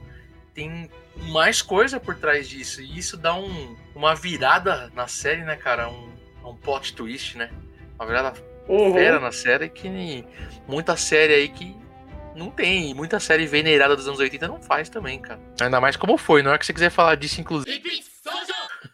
[0.53, 0.89] tem
[1.29, 2.81] mais coisa por trás disso.
[2.81, 5.89] E isso dá um, uma virada na série, né, cara?
[5.89, 6.09] Um,
[6.43, 7.51] um plot twist, né?
[7.99, 8.33] Uma virada
[8.67, 8.93] Uhum.
[8.93, 10.25] fera na série que
[10.67, 11.75] muita série aí que
[12.35, 12.93] não tem.
[12.93, 15.39] Muita série venerada dos anos 80 não faz também, cara.
[15.59, 16.41] Ainda mais como foi.
[16.41, 17.81] Na hora que você quiser falar disso, inclusive.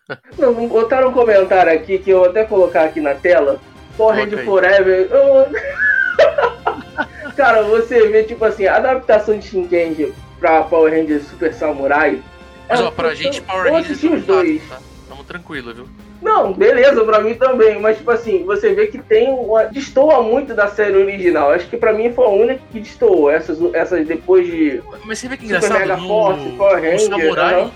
[0.37, 3.59] Não, botaram um comentário aqui que eu vou até colocar aqui na tela.
[3.99, 4.45] Ranger aí.
[4.45, 5.07] Forever.
[5.11, 5.47] eu-
[7.35, 12.21] Cara, você vê, tipo assim, a adaptação de Shinkenji pra Power Ranger Super Samurai.
[12.69, 14.69] Mas é- ó, pra eu- gente, Power eu Rangers assisti é os dois.
[14.69, 14.79] tá?
[15.09, 15.89] Tamo tranquilo, viu?
[16.21, 17.79] Não, beleza, pra mim também.
[17.79, 19.65] Mas, tipo assim, você vê que tem uma.
[19.65, 21.51] destoa muito da série original.
[21.51, 23.29] Acho que pra mim foi a única que destoou.
[23.29, 24.81] Essas, essas depois de.
[25.05, 27.71] Mas você vê que Super engraçado, Mega no, Force, Power no Ranger, Samurai, aham.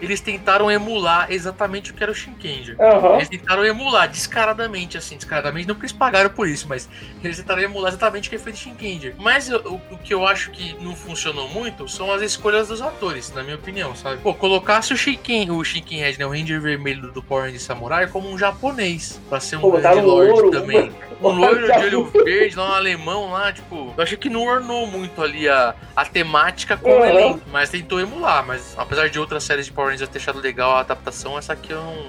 [0.00, 2.76] Eles tentaram emular exatamente o que era o Shinkenger.
[2.80, 3.14] Aham.
[3.16, 6.88] Eles tentaram emular descaradamente, assim, descaradamente, não porque eles pagaram por isso, mas
[7.22, 9.14] eles tentaram emular exatamente o que foi de Shinkenger.
[9.18, 13.32] Mas o, o que eu acho que não funcionou muito são as escolhas dos atores,
[13.34, 14.20] na minha opinião, sabe?
[14.20, 18.28] Pô, colocasse o Shinken, o Shinkenhead, né, o Ranger Vermelho do Power Ranger Samurai, como
[18.30, 20.92] um japonês, pra ser um Pô, grande botaram um lord louro, também.
[21.20, 23.94] Um loiro de olho verde, lá um alemão lá, tipo.
[23.96, 27.04] Eu achei que não ornou muito ali a, a temática com o Uhum.
[27.06, 28.44] elenco, mas tentou emular.
[28.46, 31.72] Mas apesar de outras séries de Power Rangers ter achado legal a adaptação, essa aqui
[31.72, 32.06] eu não.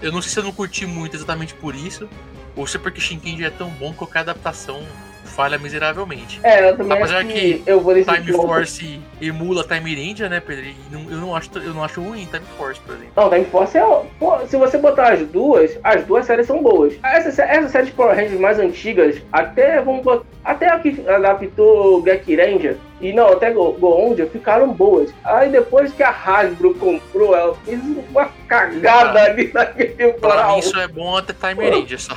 [0.00, 2.08] Eu não sei se eu não curti muito exatamente por isso,
[2.54, 4.80] ou se é porque Shinkenji é tão bom que qualquer adaptação
[5.24, 6.40] falha miseravelmente.
[6.42, 8.46] É, eu também Apesar que que eu vou Time ponto.
[8.46, 10.64] Force emula Time Ranger, né, Pedro?
[10.90, 13.12] Não- eu, não acho, eu não acho ruim Time Force, por exemplo.
[13.16, 13.82] Não, Time Force é.
[14.18, 16.94] pô, se você botar as duas, as duas séries são boas.
[17.04, 22.34] Essas essas séries Power Rangers mais antigas, até vamos botar, até a que adaptou Gek
[22.34, 25.12] Ranger, e não, até Go Goonja, ficaram boas.
[25.24, 27.80] Aí depois que a Hasbro comprou, ela fez
[28.10, 32.16] uma cagada ali naquele mim isso é bom até Time Ranger só.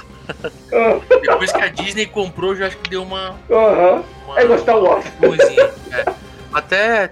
[1.21, 3.35] Depois que a Disney comprou, eu já acho que deu uma.
[3.49, 4.03] Aham.
[4.25, 5.05] uma É gostar o Wars.
[5.05, 6.13] É.
[6.53, 7.09] Até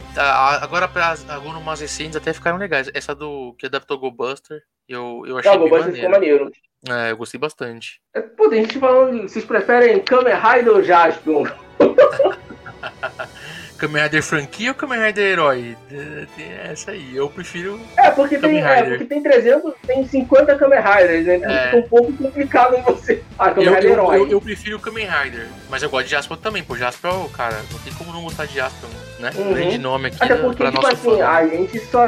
[0.61, 2.89] agora, pra- agora umas recentes até ficaram legais.
[2.93, 6.09] Essa do que adaptou Go Buster, eu, eu achei ficou maneiro.
[6.11, 6.51] maneiro.
[6.89, 7.99] É, eu gostei bastante.
[8.13, 11.43] É, Pô, tem gente falando, vocês preferem Kamen Rider ou Jaspion?
[13.79, 15.75] Kamen Rider franquia ou Kamen Rider herói?
[15.91, 17.15] É, Tem essa aí.
[17.15, 17.79] Eu prefiro.
[17.97, 21.35] É, porque tem, é, porque tem 300, tem 50 Kamen Riders, né?
[21.37, 21.65] Então É.
[21.65, 23.23] fica um pouco complicado você.
[23.37, 24.19] Ah, Kamen Eu, Rider eu, herói.
[24.19, 25.47] eu, eu prefiro o Kamen Rider.
[25.69, 26.63] Mas eu gosto de Jaspion também.
[26.63, 28.89] Pô, Jaspion, cara, não tem como não gostar de Jaspion,
[29.19, 29.31] né?
[29.35, 29.53] Uhum.
[29.53, 31.25] Grande nome aqui Até porque, tipo assim, fã.
[31.27, 32.05] a gente só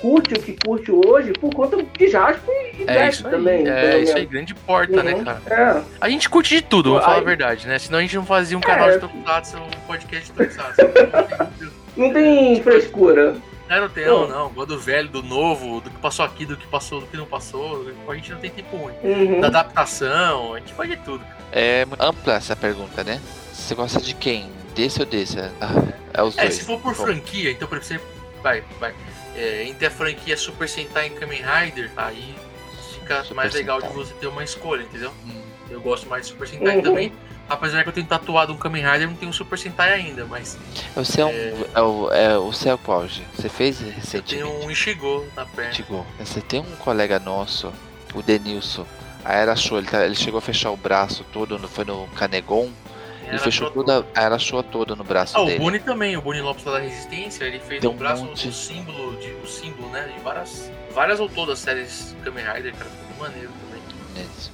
[0.00, 3.68] curte o que curte hoje por conta de Jasper e É isso aí, também.
[3.68, 5.24] é isso aí, grande porta, né, Uhum.
[5.24, 5.40] cara?
[5.46, 5.82] É.
[6.00, 7.78] A gente curte de tudo, Aí- falar a verdade, né?
[7.78, 8.94] Senão a gente não fazia um canal É.
[8.94, 10.80] de Tokusatsu, um podcast de Tokusatsu.
[11.96, 13.36] Não tem frescura.
[13.68, 14.48] Não, não tem, não, não.
[14.50, 17.26] Gosto do velho, do novo, do que passou aqui, do que passou, do que não
[17.26, 17.86] passou.
[18.08, 18.92] A gente não tem tempo ruim.
[19.02, 19.40] Uhum.
[19.40, 21.22] Da adaptação, a gente faz de tudo.
[21.52, 23.20] É muito ampla essa pergunta, né?
[23.52, 24.50] Você gosta de quem?
[24.74, 25.38] Desse ou desse?
[25.38, 26.54] Ah, é os É, dois.
[26.54, 28.06] se for por Bom, franquia, então por exemplo,
[28.42, 28.94] vai, vai.
[29.36, 32.34] É, entre a franquia Super Sentai e Kamen Rider, aí
[32.92, 33.90] fica Super mais legal Sentai.
[33.96, 35.12] de você ter uma escolha, entendeu?
[35.26, 36.82] hum, Eu gosto mais de Super Sentai Uhum.
[36.82, 37.12] também.
[37.48, 40.24] Apesar que eu tenho tatuado um Kamen Rider, eu não tenho um Super Sentai ainda,
[40.26, 40.56] mas
[40.94, 41.30] Você é um.
[41.30, 41.54] É.
[41.74, 43.22] É, o, é, o seu qual, G?
[43.34, 44.44] Você fez eu tenho recentemente?
[44.66, 45.70] um Ishigo na perna.
[45.72, 47.72] Tigo, Você tem um colega nosso,
[48.14, 48.86] o Denilson.
[49.24, 52.06] A Era Show, ele, tá- ele chegou a fechar o braço todo, no, foi no
[52.16, 52.70] Canegon.
[53.22, 55.58] Ele Era fechou toda a Era Show toda no braço Ah, o dele.
[55.58, 58.48] Boni também, o Boni Lopes da Resistência, ele fez no um braço monte.
[58.48, 60.08] o símbolo, de, o símbolo, né?
[60.14, 64.24] De várias, várias ou todas as séries Kamen Rider, cara, ficou muito maneiro também.
[64.24, 64.52] Isso.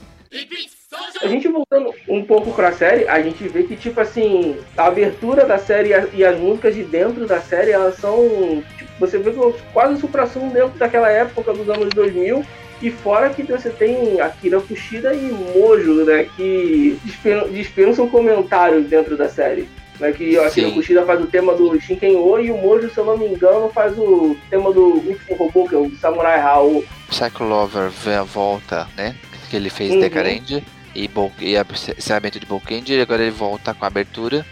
[1.23, 5.45] A gente voltando um pouco pra série, a gente vê que, tipo assim, a abertura
[5.45, 8.63] da série e as músicas de dentro da série, elas são.
[8.77, 12.45] Tipo, você vê que é quase um supra-sumo dentro daquela época dos anos 2000.
[12.81, 16.29] E fora que você tem Akira Kushida e Mojo, né?
[16.37, 19.69] Que dispen- dispensam comentários dentro da série.
[19.99, 20.75] Né, que o Akira Sim.
[20.75, 23.99] Kushida faz o tema do Shinken-O e o Mojo, se eu não me engano, faz
[23.99, 26.85] o tema do último robô, que é o Samurai Hao.
[27.09, 29.17] Psycho Lover vê a volta, né?
[29.51, 29.99] Que ele fez Uhum.
[29.99, 30.63] Decarend
[30.95, 31.67] e, Bol- e a-
[31.99, 34.47] encerramento de Bolkend, e agora ele volta com a abertura.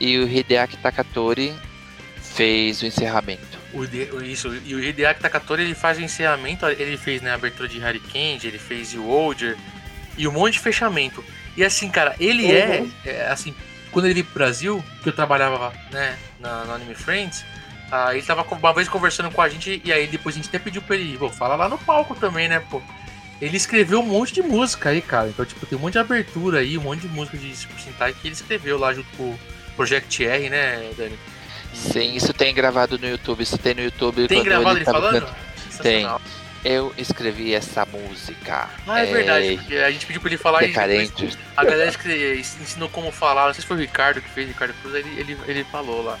[0.00, 1.52] E o Hideaki Takatori
[2.22, 3.47] fez o encerramento.
[3.72, 3.84] O
[4.22, 7.78] isso, e o Hideaki Takatori ele faz o encerramento, ele fez né, a abertura de
[7.78, 9.56] Harry Candy, ele fez o Older
[10.16, 11.22] e um monte de fechamento.
[11.56, 12.92] E assim, cara, ele é, Uhum.
[13.04, 13.54] é, assim,
[13.90, 17.44] quando ele veio pro Brasil, que eu trabalhava né, na, no Anime Friends,
[17.90, 20.58] ah, ele tava uma vez conversando com a gente e aí depois a gente até
[20.58, 22.80] pediu pra ele, pô, fala lá no palco também, né, pô.
[23.40, 25.28] Ele escreveu um monte de música aí, cara.
[25.28, 28.12] Então, tipo, tem um monte de abertura aí, um monte de música de Super Sentai
[28.12, 29.38] que ele escreveu lá junto com o
[29.76, 31.16] Project R, né, Dani?
[31.78, 33.42] Sim, isso tem gravado no YouTube.
[33.42, 34.26] Isso tem no YouTube.
[34.28, 35.20] Tem gravado ele tava falando?
[35.20, 35.36] cantando.
[35.70, 36.20] Sensacional.
[36.64, 38.68] Eu escrevi essa música.
[38.86, 41.12] Ah, é verdade, porque a gente pediu pra ele falar e Decarente.
[41.12, 44.48] depois a galera que ensinou como falar, não sei se foi o Ricardo que fez,
[44.48, 46.18] Ricardo Cruz, ele, ele, ele falou lá.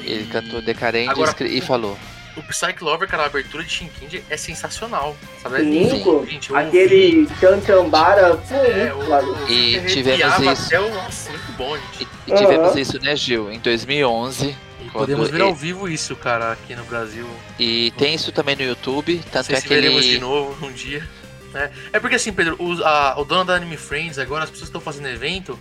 [0.00, 1.96] E Ele cantou Decarente Agora- e e falou.
[2.36, 5.56] O Psyche Lover, cara, a abertura de Shinkind é sensacional, sabe?
[5.56, 10.66] É gente, Aquele Chan Chambara, pô, ouvi, é, o, o, E tivemos isso.
[10.66, 11.25] Até o, nossa,
[11.56, 12.08] bom, gente.
[12.26, 12.78] E, tivemos Aham.
[12.80, 13.50] isso, né, Gil?
[13.50, 14.56] Em 2011.
[14.84, 17.26] E podemos ver ele- ao vivo isso, cara, aqui no Brasil.
[17.58, 19.16] E tem isso também no YouTube.
[19.16, 21.06] Não Tanto sei é se veremos de novo um dia.
[21.52, 21.70] né?
[21.92, 24.80] É porque assim, Pedro, o, a- o dono da Anime Friends, agora as pessoas estão
[24.80, 25.58] fazendo evento,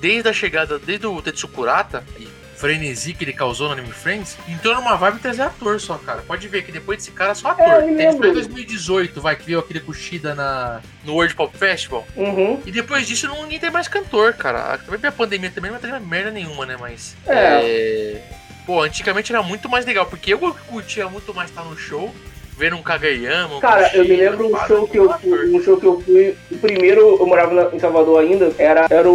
[0.00, 4.74] desde a chegada, desde o Tetsukurata e frenesi que ele causou no Anime Friends, entrou
[4.74, 6.22] numa vibe de trazer ator só, cara.
[6.22, 7.64] Pode ver que depois desse cara só ator.
[7.66, 8.18] É, eu Ele lembro.
[8.18, 12.06] foi em 2018, vai, que veio aquele Kushida na, no World Pop Festival.
[12.16, 12.60] Uhum.
[12.64, 14.74] E depois disso não, ninguém tem mais cantor, cara.
[14.74, 16.76] A pandemia também não vai ter merda nenhuma, né?
[16.78, 17.16] Mas.
[17.26, 17.34] É.
[17.34, 18.22] é,
[18.66, 22.14] Pô, antigamente era muito mais legal, porque eu curtia muito mais estar no show,
[22.56, 23.56] vendo um Kageyama.
[23.56, 26.34] um Cara, eu me lembro um show que eu fui, um show que eu fui,
[26.50, 29.14] o primeiro, eu morava na- em Salvador ainda, era, era o,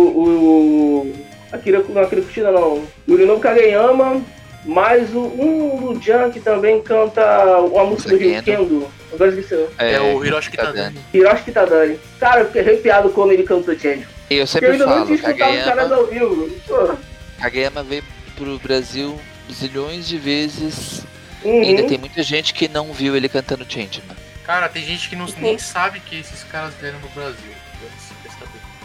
[1.04, 4.22] o Akira, não, Akira Kushida não, Yorinobu Kageyama,
[4.66, 8.88] mais o, um do Jan que também canta uma música do Rio Kendo.
[9.12, 10.76] Agora esqueci, É, o Hiroshi Kitadani.
[10.76, 11.00] Kitadani.
[11.14, 12.00] Hiroshi Kitadani.
[12.20, 14.06] Cara, eu fiquei arrepiado quando ele cantou Change.
[14.30, 17.00] E eu Porque eu sempre ainda não falo, tinha escutado os caras Kageyama, ao vivo.
[17.40, 18.04] Kageyama veio
[18.36, 19.20] pro Brasil
[19.52, 21.04] zilhões de vezes.
[21.44, 21.88] E ainda Uhum.
[21.88, 24.16] tem muita gente que não viu ele cantando Changeman.
[24.46, 27.49] Cara, tem gente que não, nem sabe que esses caras vieram no Brasil.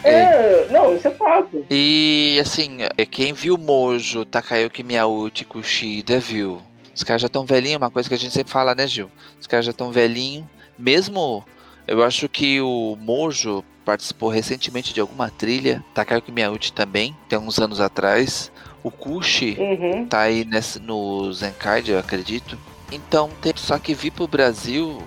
[0.09, 1.65] É, não, isso é fato.
[1.69, 6.61] E assim, é, quem viu Mojo, Takayuki Miyauchi, Kushida, viu.
[6.93, 9.09] Os caras já estão velhinhos, uma coisa que a gente sempre fala, né, Gil?
[9.39, 10.45] Os caras já estão velhinhos.
[10.77, 11.43] Mesmo,
[11.87, 15.83] eu acho que o Mojo participou recentemente de alguma trilha.
[15.93, 18.51] Takayuki Miyauchi também, tem uns anos atrás.
[18.83, 20.05] O Kushi Uhum.
[20.05, 22.57] tá aí nesse, no Zenkaid, eu acredito.
[22.91, 25.01] Então, tem, só que vir pro Brasil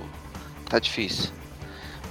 [0.68, 1.30] tá difícil.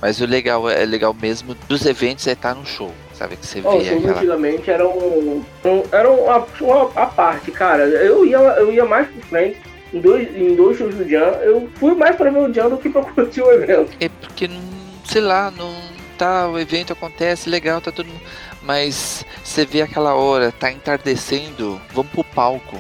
[0.02, 3.36] Mas o legal é legal mesmo dos eventos é estar no show, sabe?
[3.36, 4.18] Que você os vê shows aquela.
[4.18, 5.44] antigamente eram, um,
[5.92, 7.84] eram uma, uma, a parte, cara.
[7.86, 9.60] Eu ia, eu ia mais pro frente.
[9.94, 12.78] Em dois, em dois shows do Jan, eu fui mais pra ver o Jan do
[12.78, 13.92] que pra curtir o evento.
[14.00, 14.62] É porque, não-
[15.06, 15.74] sei lá, não
[16.18, 18.22] tá, o evento acontece, legal, tá mundo.
[18.62, 22.76] Mas você vê aquela hora, tá entardecendo, vamos pro palco,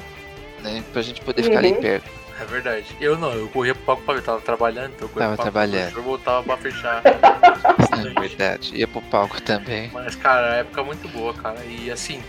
[0.61, 0.83] né?
[0.91, 1.81] Pra gente poder ficar ali Uhum.
[1.81, 2.16] perto.
[2.39, 2.95] É verdade.
[3.01, 5.35] Eu não, eu corria pro palco pra ver, eu tava trabalhando, então eu corria Tava
[5.35, 5.81] pro palco trabalhando.
[5.81, 7.01] pra ver, Eu voltava pra fechar.
[7.97, 8.75] É verdade.
[8.75, 9.89] Ia pro palco também.
[9.91, 11.59] Mas, cara, a época é muito boa, cara.
[11.65, 12.21] E assim,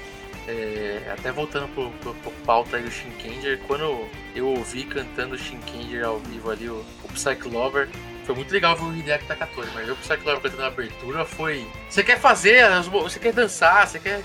[0.47, 5.39] é, até voltando pro, pro, pro pauta aí do Shinkenger, quando eu ouvi cantando o
[5.39, 7.89] Shinkenger ao vivo ali, o, o Psyche Lover,
[8.25, 11.25] foi muito legal ver o Hideaki Takatori, mas ver o Psyche Lover cantando na abertura
[11.27, 11.67] foi.
[11.89, 14.23] Você quer fazer, você quer dançar, você quer.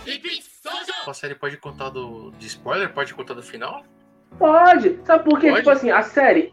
[1.06, 2.89] A série pode contar do, de spoiler?
[2.89, 3.84] Pode contar do final?
[4.38, 5.00] Pode.
[5.06, 5.48] Sabe por quê?
[5.50, 5.60] Pode?
[5.60, 6.52] Tipo assim, a série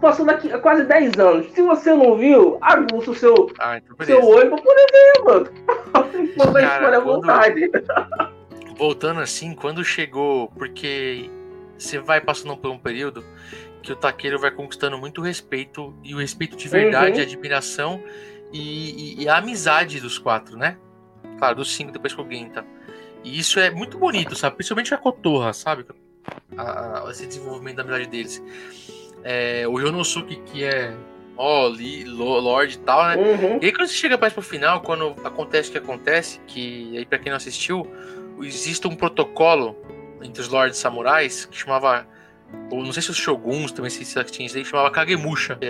[0.00, 1.52] passou daqui a quase 10 anos.
[1.52, 5.50] Se você não viu, aguça o seu, Ah, então seu olho pra poder ver, mano.
[6.36, 7.70] Cara, escolher à vontade.
[8.76, 11.30] voltando assim, quando chegou, porque
[11.76, 13.24] você vai passando por um período
[13.82, 17.20] que o taqueiro vai conquistando muito respeito, e o respeito de verdade, Uhum.
[17.20, 18.02] a admiração
[18.52, 20.76] e, e- e a amizade dos quatro, né?
[21.38, 22.64] Claro, dos cinco depois com o Genta.
[23.22, 24.56] E isso é muito bonito, sabe?
[24.56, 25.84] Principalmente a Kotorra, sabe?
[26.56, 28.42] A, a, esse desenvolvimento da amizade deles.
[29.24, 30.94] É, o Yonosuke, que é
[31.36, 33.16] ó, li, Lorde e tal, né?
[33.16, 33.58] Uhum.
[33.62, 37.06] E aí quando você chega mais pro final, quando acontece o que acontece, que aí
[37.06, 37.86] pra quem não assistiu,
[38.40, 39.76] existe um protocolo
[40.22, 42.06] entre os Lords Samurais que chamava.
[42.70, 45.58] Ou não sei se os Shoguns também se tinha isso aí, que chamava Kagemusha.
[45.60, 45.66] É,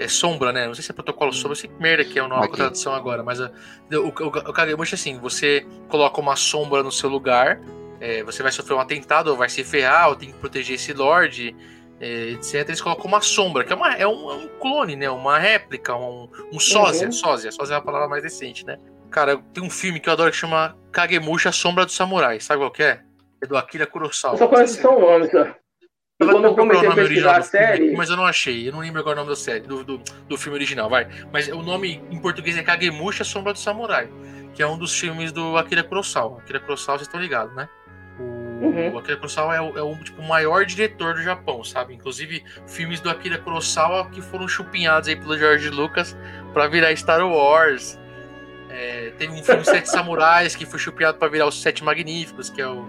[0.00, 0.66] é, é, sombra, né?
[0.68, 2.54] Não sei se é protocolo sombra, sei que merda que é o nome, Ok.
[2.54, 3.50] a tradução agora, mas a-
[3.92, 7.60] o, o, o Kagemusha é assim: você coloca uma sombra no seu lugar,
[8.00, 10.92] é, você vai sofrer um atentado, ou vai se ferrar, ou tem que proteger esse
[10.92, 11.54] Lorde,
[12.00, 12.54] é, etc.
[12.68, 15.10] Eles colocam uma sombra, que é, uma, é, um, é um clone, né?
[15.10, 17.06] Uma réplica, um, um sósia.
[17.06, 17.12] Uhum.
[17.12, 17.52] Sósia.
[17.52, 18.78] Sósia é a palavra mais decente, né?
[19.10, 22.40] Cara, tem um filme que eu adoro que chama Kagemusha, Sombra do Samurai.
[22.40, 23.00] Sabe qual que é?
[23.42, 24.34] É do Akira Kurosawa.
[24.34, 25.42] Eu só conheço só o nome, só.
[25.42, 28.10] E Eu quando eu comecei o a nome original pesquisar a do filme série, mas
[28.10, 28.68] eu não achei.
[28.68, 31.08] Eu não lembro agora o nome da série, do, do, do filme original, vai.
[31.32, 34.08] Mas o nome em português é Kagemusha, Sombra do Samurai,
[34.54, 36.38] que é um dos filmes do Akira Kurosawa.
[36.40, 37.68] Akira Kurosawa, vocês estão ligados, né?
[38.60, 38.92] O, Uhum.
[38.94, 41.94] o Akira Kurosawa é o, é o tipo, maior diretor do Japão, sabe?
[41.94, 46.16] Inclusive, filmes do Akira Kurosawa que foram chupinhados aí pelo George Lucas
[46.52, 47.98] pra virar Star Wars.
[48.68, 52.60] É, teve um filme Sete Samurais que foi chupinhado pra virar os Sete Magníficos, que
[52.60, 52.86] é o,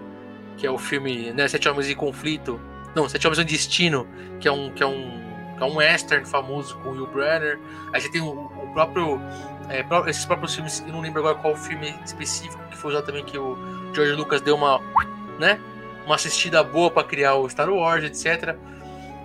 [0.56, 2.60] que é o filme né, Sete Homens em Conflito.
[2.94, 4.06] Não, Sete Homens em Destino,
[4.38, 5.20] que é um, que é um,
[5.56, 7.58] que é um western famoso com o Will Brenner.
[7.92, 9.20] Aí você tem o, o próprio.
[9.68, 13.24] é, esses próprios filmes, eu não lembro agora qual filme específico que foi usado também
[13.24, 13.56] que o
[13.94, 14.78] George Lucas deu uma.
[15.42, 15.58] Né?
[16.06, 18.56] Uma assistida boa pra criar o Star Wars, etc.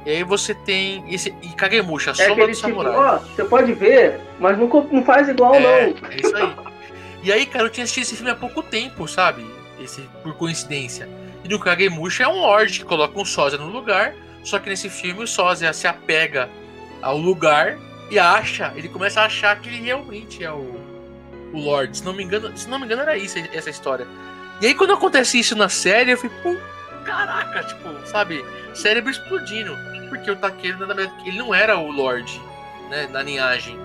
[0.05, 1.33] E aí você tem esse.
[1.41, 2.95] E Kagemusha, a é sombra do tipo, samurai.
[2.95, 5.69] ó, você pode ver, mas não, não faz igual, É, não.
[5.69, 6.55] é isso aí.
[7.23, 9.45] E aí, cara, eu tinha assistido esse filme há pouco tempo, sabe?
[9.79, 11.09] Esse, por coincidência.
[11.43, 14.89] E do Kagemusha é um Lorde que coloca um sósia no lugar, só que nesse
[14.89, 16.49] filme o sósia se apega
[17.01, 17.77] ao lugar
[18.09, 20.79] e acha, ele começa a achar que ele realmente é o,
[21.53, 21.97] o Lorde.
[21.97, 24.07] Se não me engano, se não me engano era isso, essa história.
[24.61, 26.55] E aí quando acontece isso na série, eu fico, pô,
[27.05, 28.43] caraca, tipo, sabe?
[28.73, 29.75] Cérebro explodindo.
[30.09, 32.41] Porque o Takeru, nada mais- ele não era o Lorde,
[32.89, 33.77] né, da linhagem.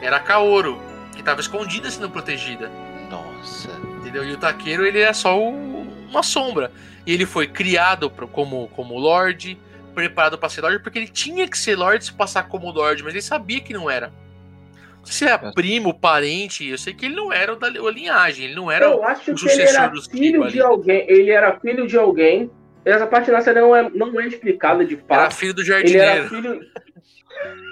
[0.00, 0.80] Era a Kaoru,
[1.14, 2.70] que tava escondida sendo protegida.
[3.10, 3.68] Nossa.
[4.00, 4.24] Entendeu?
[4.24, 6.72] E o Takeru, ele é só o- uma sombra.
[7.06, 9.58] E ele foi criado pro- como, como Lorde,
[9.94, 13.12] preparado para ser Lorde, porque ele tinha que ser Lorde se passar como Lorde, mas
[13.12, 14.10] ele sabia que não era.
[15.04, 15.52] Se era É.
[15.52, 18.86] primo, parente, eu sei que ele não era o da a linhagem, ele não era
[18.86, 20.60] Eu o acho o que ele sucessor era dos filho de ali.
[20.60, 21.04] alguém.
[21.08, 22.50] Ele era filho de alguém.
[22.84, 25.34] Essa parte na série não é, não é explicada de Era fato.
[25.36, 26.28] filho do Ele era jardineiro.
[26.28, 26.60] filho.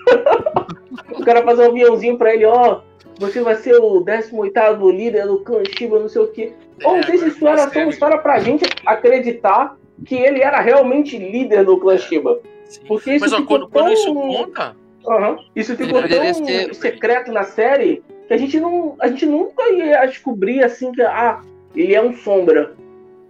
[1.13, 2.81] o cara fazer um aviãozinho pra ele, ó.
[3.19, 6.53] Você vai ser o 18 líder do clã Shiba, não sei o quê.
[6.83, 10.61] Ou não sei se isso era só uma história pra gente acreditar que ele era
[10.61, 12.41] realmente líder do clã Shiba.
[12.65, 12.81] Sim.
[12.89, 13.93] Porque isso Mas ó, quando, quando tão...
[13.93, 15.39] isso conta, Aham.
[15.57, 20.05] Isso ficou tão ser- secreto na série que a gente não, a gente nunca ia
[20.07, 21.41] descobrir assim que ah,
[21.75, 22.75] ele é um sombra.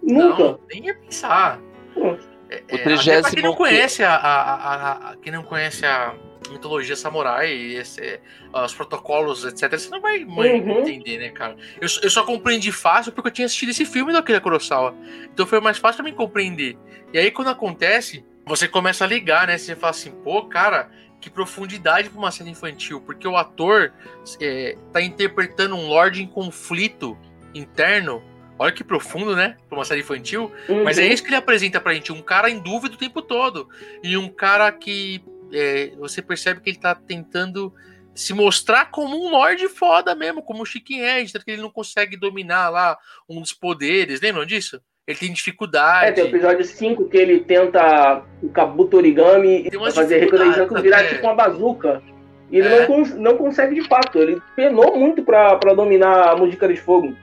[0.02, 0.42] Nunca.
[0.44, 1.61] Não, nem ia pensar.
[1.96, 2.16] Hum.
[2.48, 5.42] É, O é, até pra trigésimo quem não conhece a, a, a- a- quem não
[5.42, 6.14] conhece a
[6.50, 8.18] mitologia samurai, esse,
[8.52, 10.80] os protocolos, etc, você não vai mãe, Uhum.
[10.80, 11.54] entender, né, cara?
[11.80, 14.94] Eu, só- eu só compreendi fácil porque eu tinha assistido esse filme do Akira Kurosawa.
[15.33, 16.76] Então foi mais fácil pra mim compreender.
[17.12, 19.56] E aí quando acontece, você começa a ligar, né?
[19.56, 23.92] Você fala assim, pô, cara, que profundidade pra uma cena infantil, porque o ator
[24.40, 27.16] é, tá interpretando um lord em conflito
[27.54, 28.22] interno.
[28.59, 29.56] Olha que profundo, né?
[29.68, 30.52] Pra uma série infantil.
[30.85, 31.12] Mas é Uhum.
[31.12, 33.68] isso que ele apresenta pra gente, um cara em dúvida o tempo todo.
[34.02, 37.72] E um cara que é, você percebe que ele tá tentando
[38.14, 41.70] se mostrar como um lord foda mesmo, como o Chicken Edge, tanto que ele não
[41.70, 44.80] consegue dominar lá um dos poderes, lembram disso?
[45.10, 46.14] Ele tem É, dificuldade.
[46.14, 51.26] tem o episódio 5 que ele tenta o Kabuto Origami e fazer reconhecimento virar tipo
[51.26, 52.02] uma bazuca.
[52.50, 52.80] E ele É.
[52.80, 54.18] não, cons- não consegue de fato.
[54.18, 57.14] Ele penou muito pra, pra dominar a música de fogo.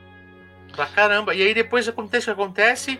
[0.75, 1.33] Pra caramba.
[1.33, 2.99] E aí depois acontece o que acontece.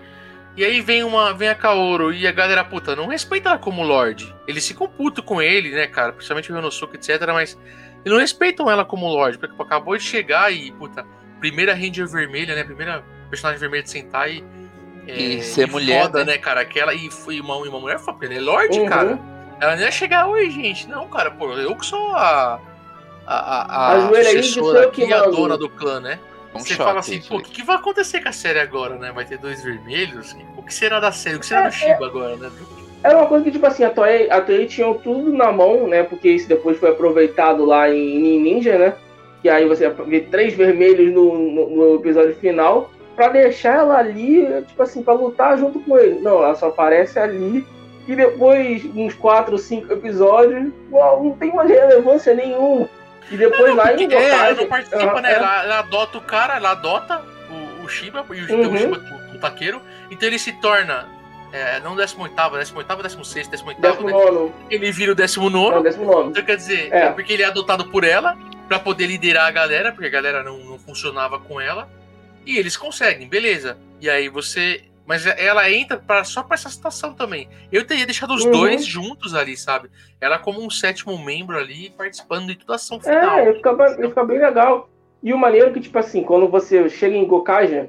[0.55, 3.83] E aí vem uma vem a Kaoru e a galera, puta, não respeita ela como
[3.83, 4.33] Lorde.
[4.47, 6.11] Eles ficam puto com ele, né, cara?
[6.13, 7.21] Principalmente o Ryonosuke, etc.
[7.27, 7.57] Mas
[8.03, 9.37] eles não respeitam ela como Lorde.
[9.37, 11.05] Porque acabou de chegar e, puta,
[11.39, 12.63] primeira Ranger vermelha, né?
[12.63, 14.43] Primeira personagem vermelha de Sentai.
[15.07, 16.33] É, E ser mulher, Foda, né?
[16.33, 16.61] né, cara?
[16.61, 18.85] Aquela, e foi uma, uma mulher foda, porque ela é Lorde, Uhum.
[18.85, 19.19] cara.
[19.59, 20.87] Ela não ia chegar, oi, gente.
[20.87, 22.59] Não, cara, pô, eu que sou a.
[23.25, 26.17] A, a, a sucessora eu que aqui, a dona do clã, né?
[26.55, 28.95] Um Você choque fala assim, pô, o que, que vai acontecer com a série agora,
[28.95, 29.11] né?
[29.11, 30.35] Vai ter dois vermelhos?
[30.55, 31.35] O que será da série?
[31.35, 32.49] O que será É, do Shiba agora, né?
[33.03, 36.03] Era uma coisa que, tipo assim, a Toei, a Toei tinha tudo na mão, né?
[36.03, 38.93] Porque isso depois foi aproveitado lá em Nin Ninja, né?
[39.41, 44.45] Que aí você vê três vermelhos no, no, no episódio final, pra deixar ela ali,
[44.67, 46.19] tipo assim, pra lutar junto com ele.
[46.21, 47.65] Não, ela só aparece ali
[48.07, 52.87] e depois, uns quatro, cinco episódios, uau, não tem mais relevância nenhuma.
[53.29, 55.33] E depois lá em é, ela não participa, Aham, né?
[55.33, 57.21] Ela, ela adota o cara, ela adota
[57.81, 58.73] o, o Shiba, e o, Uhum.
[58.73, 59.01] o Shiba,
[59.33, 61.05] o, o taqueiro, então ele se torna,
[61.51, 64.13] é, não 18º, 18º, 16º, 18º, Décimo né?
[64.13, 64.53] nono.
[64.69, 66.29] Ele vira o 19 Não, décimo nono.
[66.29, 66.99] Então quer dizer, É.
[67.07, 68.37] é porque ele é adotado por ela,
[68.69, 71.89] pra poder liderar a galera, porque a galera não, não funcionava com ela.
[72.47, 73.77] E eles conseguem, beleza.
[74.01, 74.81] E aí você.
[75.05, 77.47] Mas ela entra pra, só pra essa situação também.
[77.71, 78.51] Eu teria deixado os Uhum.
[78.51, 79.89] dois juntos ali, sabe?
[80.19, 83.37] Ela como um sétimo membro ali, participando de toda a ação final.
[83.39, 84.89] É, ia ficar, ba- ia ficar bem legal.
[85.23, 87.87] E o maneiro é que, tipo assim, quando você chega em Gokage,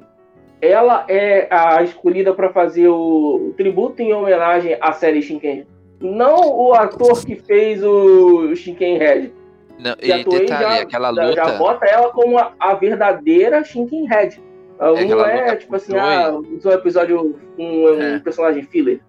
[0.61, 5.67] ela é a escolhida pra fazer o, tributo em homenagem à série Shinken.
[5.99, 9.31] Não o ator que fez o Shinken Red.
[9.77, 11.57] Não, e detalhe, já, aquela já- já luta.
[11.57, 14.39] bota ela como a, a verdadeira Shinken Red.
[14.79, 18.19] Ela É não aquela é, luta tipo assim, ah, um episódio, um, um É.
[18.19, 19.01] personagem filler.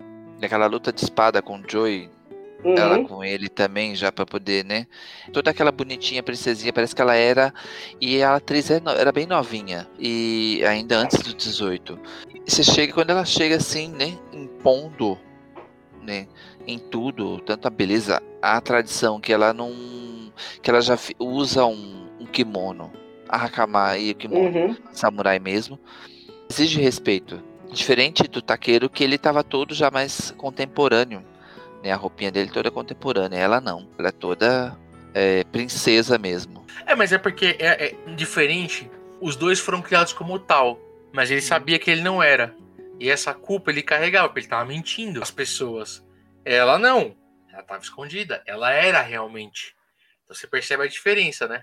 [0.42, 2.10] Aquela luta de espada com o Joey,
[2.64, 2.74] Uhum.
[2.76, 4.86] ela com ele também, já pra poder, né?
[5.32, 7.54] Toda aquela bonitinha princesinha, parece que ela era.
[8.00, 9.86] E a atriz é no- era bem novinha.
[9.98, 11.98] E ainda antes do 18.
[12.46, 14.18] E você chega, quando ela chega assim, né?
[14.32, 15.16] Impondo,
[16.02, 16.26] né?
[16.66, 19.72] Em tudo, tanto a beleza, a tradição, que ela não.
[20.62, 22.90] Que ela já usa um, um kimono.
[23.30, 24.76] A Hakama e o kimono Uhum.
[24.92, 25.78] samurai mesmo,
[26.50, 27.42] exige respeito.
[27.72, 31.24] Diferente do taqueiro, que ele estava todo já mais contemporâneo.
[31.82, 31.92] Né?
[31.92, 33.38] A roupinha dele toda contemporânea.
[33.38, 33.88] Ela não.
[33.96, 34.76] Ela é toda
[35.14, 36.66] é, princesa mesmo.
[36.86, 38.90] É, mas é porque é, é diferente.
[39.20, 40.80] Os dois foram criados como tal,
[41.12, 42.54] mas ele sabia que ele não era.
[42.98, 46.04] E essa culpa ele carregava, porque ele tava mentindo às pessoas.
[46.44, 47.14] Ela não.
[47.52, 48.42] Ela tava escondida.
[48.46, 49.74] Ela era realmente.
[50.24, 51.62] Então você percebe a diferença, né?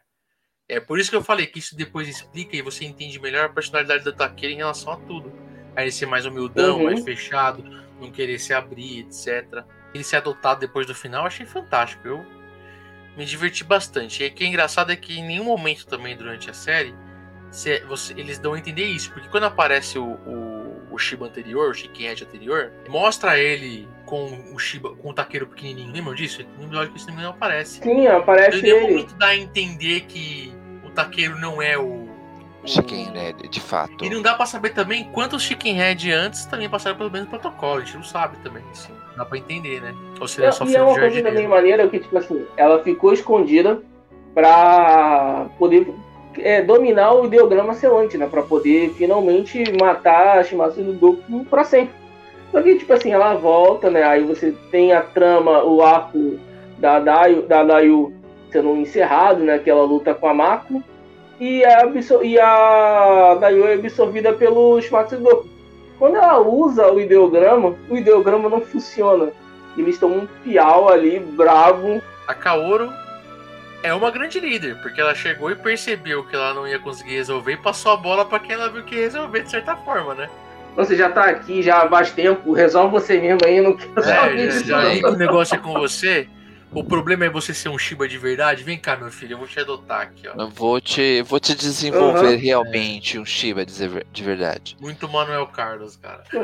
[0.70, 3.49] É por isso que eu falei que isso depois explica e você entende melhor a
[3.49, 5.32] personalidade do Takeiro em relação a tudo.
[5.76, 6.86] A ele ser mais humildão, Uhum.
[6.86, 7.63] mais fechado,
[8.01, 9.63] não querer se abrir, etc.
[9.93, 12.05] Ele ser adotado depois do final, eu achei fantástico.
[12.07, 12.26] Eu
[13.15, 14.24] me diverti bastante.
[14.24, 16.93] E o que é engraçado é que em nenhum momento também durante a série
[17.49, 19.11] se- você- eles dão a entender isso.
[19.13, 24.59] Porque quando aparece o, o, o Shiba anterior, o Shikenhead anterior, mostra ele com o
[24.59, 25.93] Shiba, com o taqueiro pequenininho.
[25.93, 26.43] Lembram disso?
[26.57, 27.80] No episódio que isso não aparece.
[27.82, 28.88] Sim, Então, aparece em nenhum ele.
[28.89, 30.51] momento dá a entender que
[31.04, 31.84] taqueiro não é o.
[31.84, 32.18] o-
[32.66, 34.04] Chicken Red, de fato.
[34.04, 37.78] E não dá pra saber também quantos Chicken Head antes também passaram pelo mesmo protocolo.
[37.78, 38.64] A gente não sabe também.
[38.72, 38.91] Assim.
[39.16, 39.95] Dá pra entender, né?
[40.20, 43.82] Ou seja, só e é uma coisa também maneira que, tipo assim, ela ficou escondida
[44.34, 45.91] pra poder
[46.38, 48.28] é, dominar o ideograma selante, né?
[48.28, 51.95] Pra poder finalmente matar a Shimatsu do Goku pra sempre.
[52.52, 54.04] Só que, tipo assim, ela volta, né?
[54.04, 56.39] Aí você tem a trama, o arco
[56.78, 58.14] da Dayu, da Dayu
[58.52, 59.56] sendo encerrado, né?
[59.56, 60.84] Aquela luta com a Mako.
[61.39, 64.80] E a, absor- e a Dayu é absorvida pelo
[65.22, 65.48] Goku.
[66.00, 69.32] Quando ela usa o ideograma, o ideograma não funciona.
[69.78, 72.02] Eles tomam um piau ali, bravo.
[72.28, 72.89] A Kaoru
[73.84, 77.54] é uma grande líder, porque ela chegou e percebeu que ela não ia conseguir resolver
[77.54, 80.30] e passou a bola pra quem ela viu que ia resolver de certa forma, né?
[80.76, 84.39] Você já tá aqui já há mais tempo, resolve você mesmo aí, não quero saber
[84.39, 84.89] É, disso já, já não.
[84.91, 86.28] aí que o negócio é com você.
[86.74, 88.63] O problema é você ser um Shiba de verdade.
[88.63, 90.34] Vem cá, meu filho, eu vou te adotar aqui, ó.
[90.39, 92.38] Eu vou te, vou te desenvolver Uhum.
[92.38, 94.78] realmente um Shiba de ver- de verdade.
[94.80, 96.24] Muito Manuel Carlos, cara.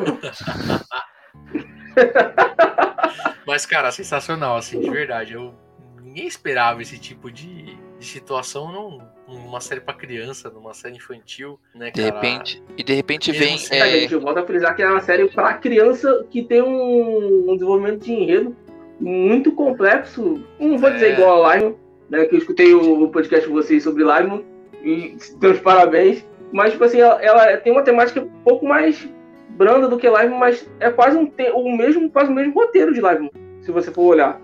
[3.46, 5.34] Mas, cara, sensacional, assim, de verdade.
[5.34, 5.54] Eu
[6.02, 11.60] ninguém esperava esse tipo de, de situação num, numa série pra criança, numa série infantil,
[11.76, 12.16] né, De cara?
[12.16, 12.64] repente.
[12.78, 13.58] E de repente Mesmo vem.
[13.58, 16.62] sem A é, gente volta a frisar que é uma série pra criança que tem
[16.62, 18.56] um, um desenvolvimento de enredo
[19.00, 20.42] muito complexo.
[20.60, 21.14] Não vou dizer É.
[21.14, 21.76] igual a Lime,
[22.10, 22.26] né?
[22.26, 24.44] Que eu escutei o podcast de vocês sobre Lime
[24.84, 26.26] e teus parabéns.
[26.52, 29.08] Mas, tipo assim, ela, ela tem uma temática um pouco mais
[29.50, 32.94] branda do que Lime, mas é quase um te- o mesmo, quase o mesmo roteiro
[32.94, 33.32] de Lime,
[33.62, 34.40] se você for olhar.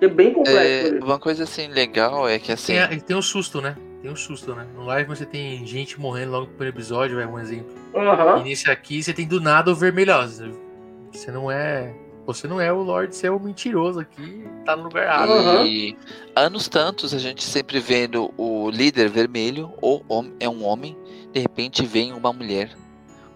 [0.00, 0.96] É bem complexo.
[0.96, 2.74] é, uma coisa assim legal é que assim.
[2.88, 3.76] Tem, tem um susto, né?
[4.02, 4.66] Tem um susto, né?
[4.74, 7.72] No live você tem gente morrendo logo no primeiro episódio, vai um exemplo.
[7.94, 8.40] Aham.
[8.40, 10.50] E nesse aqui você tem do nada o vermelhoso.
[11.12, 11.92] Você não é.
[12.24, 15.32] Você não é o Lorde, você é o mentiroso aqui, tá no lugar errado.
[15.32, 15.66] Aham.
[15.66, 15.96] E
[16.36, 20.04] anos tantos a gente sempre vendo o líder vermelho, ou
[20.38, 20.96] é um homem,
[21.32, 22.70] de repente vem uma mulher.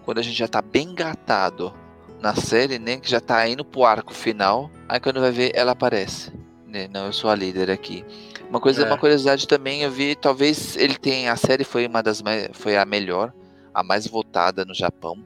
[0.05, 1.73] Quando a gente já tá bem gatado
[2.21, 2.97] na série, né?
[2.97, 4.71] Que já tá indo pro arco final.
[4.87, 6.31] Aí quando vai ver, ela aparece.
[6.65, 6.87] Né?
[6.87, 8.05] Não, eu sou a líder aqui.
[8.49, 8.85] Uma coisa, É.
[8.85, 11.33] uma curiosidade também, eu vi, talvez ele tenha.
[11.33, 12.47] A série foi uma das mais.
[12.53, 13.33] Foi a melhor,
[13.73, 15.17] a mais votada no Japão.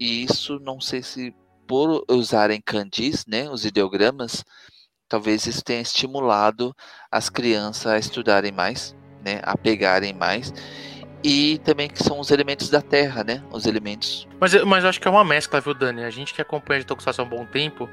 [0.00, 1.34] E isso não sei se
[1.68, 3.48] por usarem kanjis, né?
[3.50, 4.44] Os ideogramas,
[5.08, 6.74] talvez isso tenha estimulado
[7.12, 10.52] as crianças a estudarem mais, né, a pegarem mais.
[11.22, 13.44] E também que são os elementos da terra, né?
[13.50, 14.26] Os elementos.
[14.40, 16.04] Mas, eu- mas eu acho que é uma mescla, viu, Dani?
[16.04, 17.88] A gente que acompanha de Tokusatsu há um bom tempo,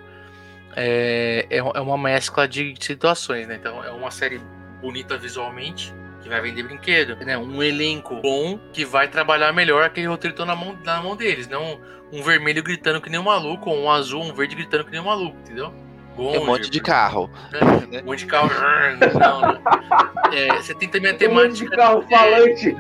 [0.76, 3.56] é, é, é uma mescla de situações, né?
[3.56, 4.40] Então é uma série
[4.82, 7.38] bonita visualmente, que vai vender brinquedo, né?
[7.38, 11.48] Um elenco bom que vai trabalhar melhor aquele roteiro tá na mão, na mão deles,
[11.48, 11.80] não
[12.20, 15.00] um vermelho gritando que nem um maluco, ou um azul, um verde gritando que nem
[15.02, 15.74] um maluco, entendeu?
[16.16, 17.30] Tem um monte de carro.
[17.92, 18.02] né?
[18.02, 18.50] Um monte de carro.
[19.20, 19.62] Não, não.
[20.34, 22.74] É, você tem também a Tem um monte de temática carro falante.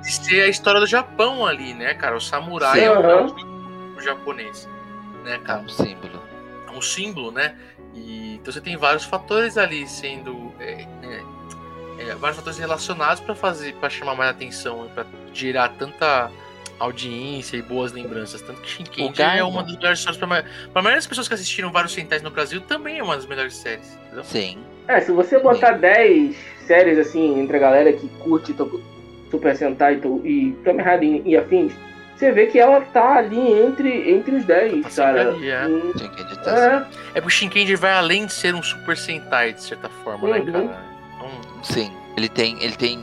[0.00, 2.16] de ser a história do Japão ali, né, cara?
[2.16, 3.34] O samurai Sim, é o, aham.
[3.96, 4.68] o japonês,
[5.24, 5.60] né, É cara?
[5.62, 6.22] um símbolo.
[6.68, 7.56] É um símbolo, né?
[7.94, 10.52] E, então você tem vários fatores ali sendo.
[10.60, 11.22] é, é,
[12.10, 15.04] é, vários fatores relacionados para fazer, para chamar mais atenção, para
[15.34, 16.30] gerar tanta
[16.80, 18.40] audiência e boas lembranças.
[18.42, 19.38] Tanto que Shinkendi Gaimon.
[19.38, 20.26] é uma das melhores histórias para
[20.74, 23.54] a maioria das pessoas que assistiram vários Sentais no Brasil, também é uma das melhores
[23.54, 23.96] séries.
[24.06, 24.24] Entendeu?
[24.24, 24.58] Sim.
[24.88, 26.34] É, se você botar 10
[26.66, 28.54] séries assim entre a galera que curte
[29.30, 31.72] Super Sentai e Kamen Rider e afins,
[32.16, 35.28] você vê que ela tá ali entre, entre os 10, Tá cara.
[35.30, 35.66] ali, é.
[35.66, 36.60] Hum, Shinkendi tá assim.
[36.60, 40.28] É, É porque o Shinkendi vai além de ser um Super Sentai, de certa forma,
[40.28, 40.52] né, Uhum.
[40.52, 40.84] cara?
[41.16, 41.30] Então,
[41.62, 41.92] Sim.
[42.16, 42.56] Ele tem.
[42.62, 42.98] Ele tem.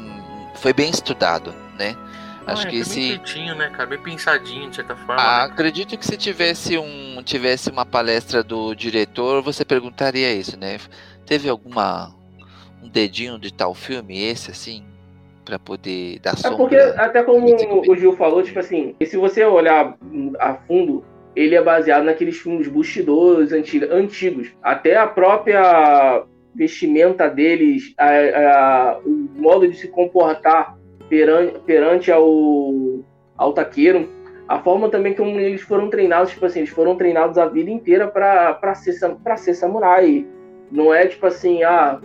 [0.55, 1.95] Foi bem estudado, né?
[2.47, 3.17] Acho é, que foi bem se.
[3.17, 3.85] feitinho, né, cara?
[3.89, 5.15] Bem pensadinho, de certa forma.
[5.21, 5.53] Ah, né?
[5.53, 10.77] acredito que se tivesse um tivesse uma palestra do diretor, você perguntaria isso, né?
[11.25, 12.15] Teve alguma
[12.81, 14.83] um dedinho de tal filme esse assim
[15.43, 16.57] Pra poder dar É sombra?
[16.57, 17.47] porque, até como
[17.89, 19.97] o Gil falou, tipo assim, e se você olhar
[20.39, 24.49] a fundo, ele é baseado naqueles filmes Bushidos anti- antigos.
[24.61, 26.23] Até a própria
[26.53, 30.75] vestimenta deles, a- a- o modo de se comportar
[31.09, 33.03] perante, perante ao,
[33.37, 34.09] ao taqueiro,
[34.47, 38.07] a forma também como eles foram treinados, tipo assim, eles foram treinados a vida inteira
[38.07, 40.25] pra, pra, ser, pra ser samurai.
[40.71, 41.99] Não é tipo assim, ah,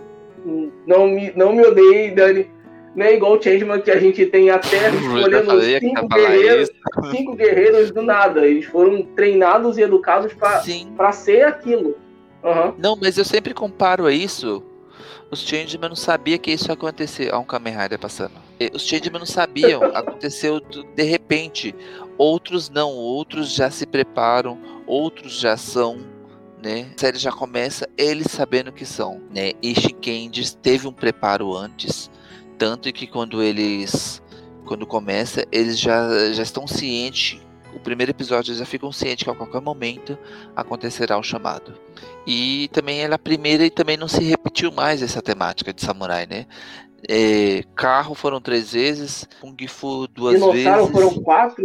[0.85, 2.49] não me, não me odeie, Dani.
[2.95, 7.11] Não é igual o Changeman que a gente tem até escolhendo que cinco guerreiros, isso.
[7.11, 8.45] cinco guerreiros do nada.
[8.45, 11.97] Eles foram treinados e educados pra ser aquilo.
[12.43, 12.75] Aham.
[12.77, 14.61] Não, mas eu sempre comparo a isso.
[15.31, 17.29] Os Changeman não sabiam que isso ia acontecer.
[17.29, 18.42] Olha um Kamen Rider passando.
[18.59, 19.83] E Os Changeman não sabiam.
[19.95, 21.73] Aconteceu de repente.
[22.17, 22.91] Outros não.
[22.91, 24.57] Outros já se preparam.
[24.85, 25.99] Outros já são.
[26.61, 26.91] Né?
[26.95, 29.21] A série já começa eles sabendo que são.
[29.33, 29.51] Né?
[29.61, 29.73] E
[30.61, 32.09] teve um preparo antes.
[32.57, 34.21] Tanto que quando eles.
[34.65, 37.41] Quando começa, eles já, já estão cientes.
[37.75, 40.17] O primeiro episódio eles já ficam cientes que a qualquer momento
[40.55, 41.73] acontecerá o chamado.
[42.25, 45.81] E também ela é a primeira e também não se repetiu mais essa temática de
[45.81, 46.45] samurai, né?
[47.09, 51.55] É, carro foram três vezes, Kung Fu duas Dinossauro vezes, foram quatro,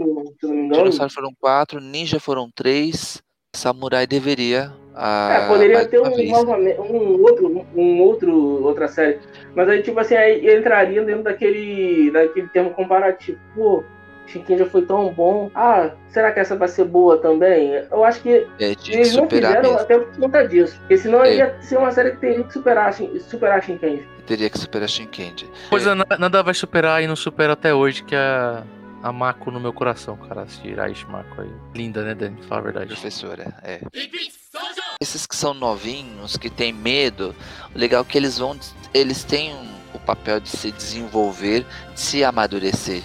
[0.41, 0.83] se não me engano.
[0.83, 3.23] Dinossauro foram quatro, Ninja foram três,
[3.55, 4.73] Samurai deveria.
[4.95, 9.21] ah, É, poderia mais ter um, um outro, um outro, outra série.
[9.55, 13.39] Mas aí, tipo assim, aí entraria dentro daquele, daquele termo comparativo.
[13.55, 13.85] Pô,
[14.29, 15.51] Chiquinho já foi tão bom.
[15.55, 17.73] Ah, será que essa vai ser boa também?
[17.91, 19.79] Eu acho que É eles não superar fizeram mesmo.
[19.81, 20.79] até por conta disso.
[20.81, 21.35] Porque senão É.
[21.37, 24.03] ia ser uma série que teria que superar, Shin- superar Shinken.
[24.27, 25.49] Teria que superar Shinkendi.
[25.71, 28.63] Coisa na- nada vai superar e não supera até hoje, que é
[29.03, 30.47] a Mako no meu coração, cara.
[30.63, 31.51] Iraishi Mako aí.
[31.75, 32.37] Linda, né, Dani?
[32.43, 32.87] Fala a verdade.
[32.89, 33.81] Professora, é.
[35.01, 37.35] Esses que são novinhos, que têm medo,
[37.75, 38.59] o legal é que eles vão.
[38.93, 41.65] Eles têm um- o papel de se desenvolver,
[41.95, 43.03] de se amadurecer.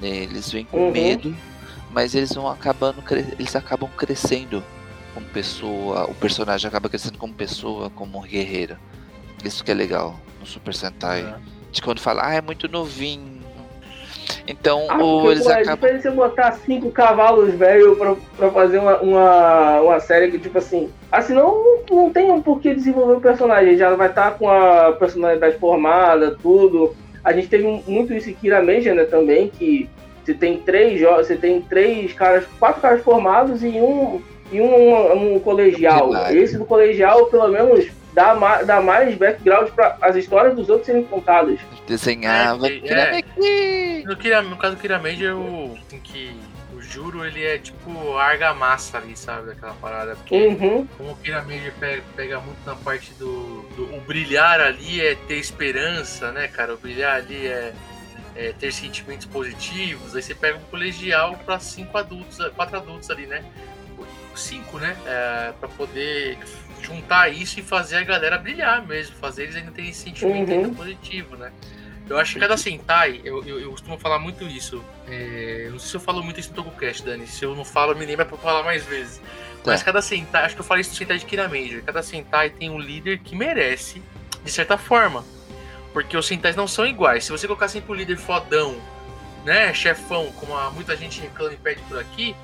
[0.00, 0.08] Né?
[0.08, 0.90] Eles vêm com Uhum.
[0.92, 1.34] medo,
[1.90, 3.02] mas eles vão acabando.
[3.38, 4.62] Eles acabam crescendo
[5.14, 6.04] como pessoa.
[6.10, 8.76] O personagem acaba crescendo como pessoa, como guerreiro.
[9.44, 11.20] Isso que é legal no Super Sentai.
[11.22, 11.34] É.
[11.70, 13.38] De quando fala, ah, é muito novinho.
[14.46, 15.74] Então, Ah, o, porque, eles pô, é acabam.
[15.76, 20.56] diferente você botar cinco cavalos velho pra, pra fazer uma, uma, uma série que, tipo
[20.58, 20.90] assim.
[21.12, 23.76] Assim, não, não tem um porquê desenvolver o personagem.
[23.76, 26.94] Já vai estar com a personalidade formada, tudo.
[27.24, 29.88] A gente teve muito isso em Kira Major, né, também, que
[30.24, 34.20] você tem três você tem três caras, quatro caras formados e um,
[34.52, 36.10] e um, um colegial.
[36.36, 40.86] Esse do colegial, pelo menos, dá, ma, dá mais background para as histórias dos outros
[40.86, 41.58] serem contadas.
[41.86, 42.66] Desenhava.
[42.66, 44.02] É, que- é.
[44.06, 46.47] No, Kira, no caso do Kira Major, o, assim, que o
[46.88, 49.48] Juro, ele é tipo argamassa ali, sabe?
[49.48, 50.16] Daquela parada.
[50.16, 50.86] Porque Uhum.
[50.86, 55.36] como o Major pega, pega muito na parte do, do- O brilhar ali é ter
[55.36, 56.74] esperança, né, cara?
[56.74, 57.74] O brilhar ali é,
[58.34, 60.16] é ter sentimentos positivos.
[60.16, 63.44] Aí você pega um colegial pra cinco adultos, quatro adultos ali, né?
[64.34, 64.96] Cinco, né?
[65.04, 66.38] É, pra poder
[66.80, 69.16] juntar isso e fazer a galera brilhar mesmo.
[69.16, 70.58] Fazer eles ainda terem esse sentimento Uhum.
[70.64, 71.52] ainda positivo, né?
[72.08, 74.82] Eu acho que cada Sentai, eu, eu, eu costumo falar muito isso.
[75.06, 77.26] É, não sei se eu falo muito isso no TokuCast, Dani.
[77.26, 79.20] Se eu não falo, me lembra pra falar mais vezes.
[79.64, 79.86] Mas Tá.
[79.86, 81.82] cada Sentai, acho que eu falei isso no Sentai de Kira Major.
[81.82, 84.02] Cada Sentai tem um líder que merece,
[84.42, 85.24] de certa forma.
[85.92, 87.24] Porque os Sentais não são iguais.
[87.24, 88.80] Se você colocar sempre o líder fodão,
[89.44, 92.34] né, chefão, como muita gente reclama e pede por aqui,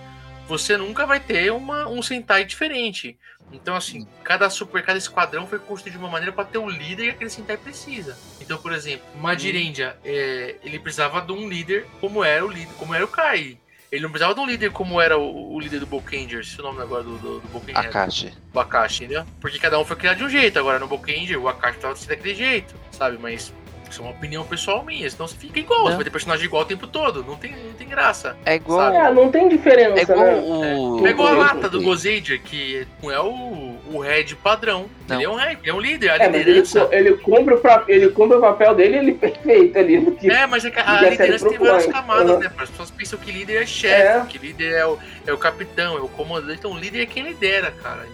[0.46, 3.16] você nunca vai ter uma, um Sentai diferente.
[3.54, 7.04] Então, assim, cada super, cada esquadrão foi construído de uma maneira para ter o líder
[7.04, 8.16] que aquele Sentai precisa.
[8.40, 12.94] Então, por exemplo, Madirendia, é, ele precisava de um líder como era o líder, como
[12.94, 13.58] era o Kai.
[13.92, 16.64] Ele não precisava de um líder como era o, o líder do Bokanger, se o
[16.64, 17.78] nome agora do, do, do Bokanger.
[17.78, 18.34] Akashi.
[18.52, 19.24] O Akashi, entendeu?
[19.40, 20.58] Porque cada um foi criado de um jeito.
[20.58, 23.18] Agora no Bokanger, o Akashi tava sendo daquele jeito, sabe?
[23.18, 23.52] Mas
[23.94, 25.08] isso é uma opinião pessoal minha.
[25.08, 25.86] Senão você fica igual, Não.
[25.90, 27.24] você vai ter personagem igual o tempo todo.
[27.24, 28.36] Não tem, não tem graça.
[28.44, 28.78] É igual.
[28.92, 28.96] Sabe?
[28.96, 30.34] É, não tem diferença, É igual né?
[30.44, 31.06] o.
[31.06, 31.80] É igual a lata do.
[31.82, 34.86] Gozager, que não é o, o head padrão.
[35.06, 35.16] Não.
[35.16, 36.80] Ele é um head, ele é um líder, a É, ele, liderança.
[36.86, 39.98] co- ele, cumpre o, pra- ele cumpre o papel dele ele perfeito ali.
[40.00, 42.38] no que- É, mas é que a que a liderança tem várias camadas, Uhum.
[42.38, 42.50] né?
[42.58, 44.24] As pessoas pensam que líder é chefe, É.
[44.28, 46.58] que líder é o, é o capitão, é o comandante.
[46.58, 48.06] Então, líder é quem lidera, cara.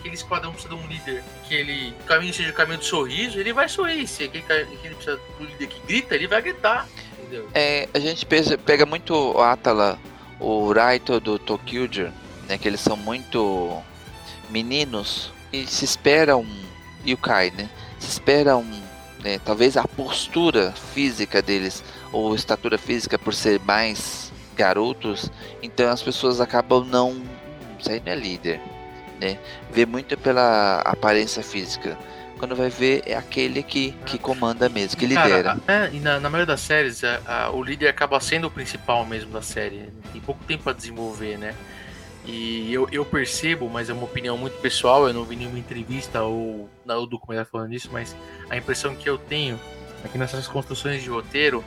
[0.00, 3.38] Aquele esquadrão precisa de um líder que ele o caminho seja o caminho do sorriso,
[3.38, 4.06] ele vai sorrir.
[4.08, 6.88] Se aquele, aquele precisa do líder que grita, ele vai gritar.
[7.18, 7.48] Entendeu?
[7.54, 9.98] É, a gente pega muito o Atala,
[10.40, 12.10] o Raito do Tokyuger,
[12.48, 12.56] né?
[12.58, 13.78] Que eles são muito
[14.48, 16.60] meninos e se espera um.
[17.04, 17.68] E o Kai, né?
[17.98, 18.80] Se espera um.
[19.22, 25.30] né, talvez a postura física deles, ou estatura física por ser mais garotos,
[25.62, 27.10] então as pessoas acabam não.
[27.10, 27.24] "Hum,
[27.78, 28.60] Isso aí não é líder,
[29.20, 29.38] né?
[29.72, 31.96] Vê muito pela aparência física.
[32.38, 35.56] Quando vai ver, é aquele que, que comanda mesmo, que lidera.
[35.66, 38.50] Cara, é, e na, na maioria das séries, a- a- o líder acaba sendo o
[38.50, 39.90] principal mesmo da série.
[40.10, 41.54] Tem pouco tempo pra desenvolver, né?
[42.24, 46.22] E eu, eu percebo, mas é uma opinião muito pessoal, eu não vi nenhuma entrevista
[46.22, 48.14] ou o documentário falando isso, mas
[48.48, 49.58] a impressão que eu tenho
[50.04, 51.64] é que nessas construções de roteiro,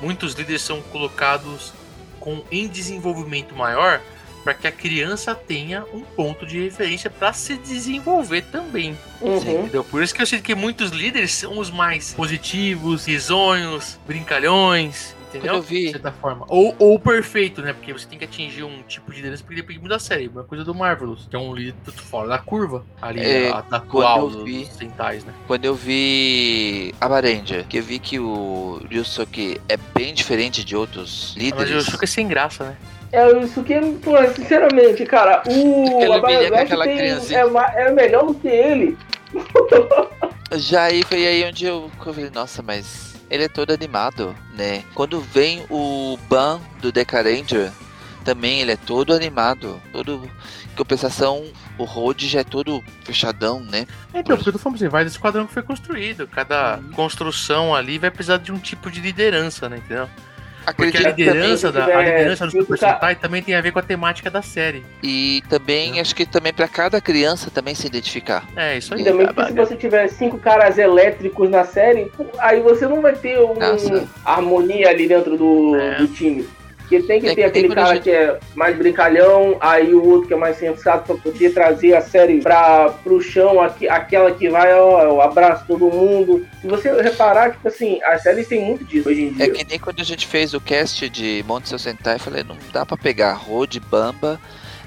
[0.00, 1.72] muitos líderes são colocados
[2.20, 4.00] com em desenvolvimento maior
[4.42, 8.96] para que a criança tenha um ponto de referência para se desenvolver também.
[9.20, 9.36] Uhum.
[9.60, 9.84] Entendeu?
[9.84, 15.54] Por isso que eu sinto que muitos líderes são os mais positivos, risonhos, brincalhões, entendeu?
[15.54, 16.44] Eu vi- De certa forma.
[16.48, 17.72] Ou, ou perfeito, né?
[17.72, 20.26] Porque você tem que atingir um tipo de liderança porque depende muito da série.
[20.26, 22.84] Uma coisa do Marvelous, que é um líder fora da curva.
[23.00, 25.32] Ali, É, a, da atual quando eu vi- dos centais, né?
[25.46, 30.74] Quando eu vi a Barendia, que eu vi que o Ryusuke é bem diferente de
[30.74, 31.88] outros Mas líderes.
[31.88, 32.76] acho que é sem graça, né?
[33.12, 37.38] É isso que, pô, sinceramente, cara, o Ele Abaia brilha com West aquela tem- criancinha.
[37.40, 38.96] é, ma- é melhor do que ele.
[40.56, 44.82] Já aí foi aí onde eu, eu falei, nossa, mas ele é todo animado, né?
[44.94, 47.70] Quando vem o Ban do Deca Ranger,
[48.24, 50.28] também ele é todo animado, todo.
[50.70, 51.44] Em compensação,
[51.76, 53.86] o Road já é todo fechadão, né?
[54.14, 56.26] Então, porque eu tô falando assim, vai do esquadrão que foi construído.
[56.26, 59.76] Cada construção ali vai precisar de um tipo de liderança, né?
[59.78, 60.08] Entendeu?
[60.76, 63.78] Porque a liderança, também, da, a liderança do Super Sentai também tem a ver com
[63.78, 64.82] a temática da série.
[65.02, 68.44] E também, acho que também pra cada criança também se identificar.
[68.56, 69.00] É, isso aí.
[69.00, 73.14] E também porque se você tiver cinco caras elétricos na série, aí você não vai
[73.14, 74.08] ter uma Nossa.
[74.24, 75.96] harmonia ali dentro do, É.
[75.96, 76.46] do time.
[76.92, 78.76] Porque tem que É ter que aquele tem quando a cara gente- que é mais
[78.76, 83.20] brincalhão, aí o outro que é mais sensato pra poder trazer a série pra, pro
[83.20, 86.46] chão, aqui, aquela que vai, ó, eu abraço todo mundo.
[86.60, 89.46] Se você reparar, tipo assim, as séries tem muito disso hoje em dia.
[89.46, 92.44] É que nem quando a gente fez o cast de Monte Seu Sentai, eu falei,
[92.44, 94.38] não dá pra pegar Road, Bamba,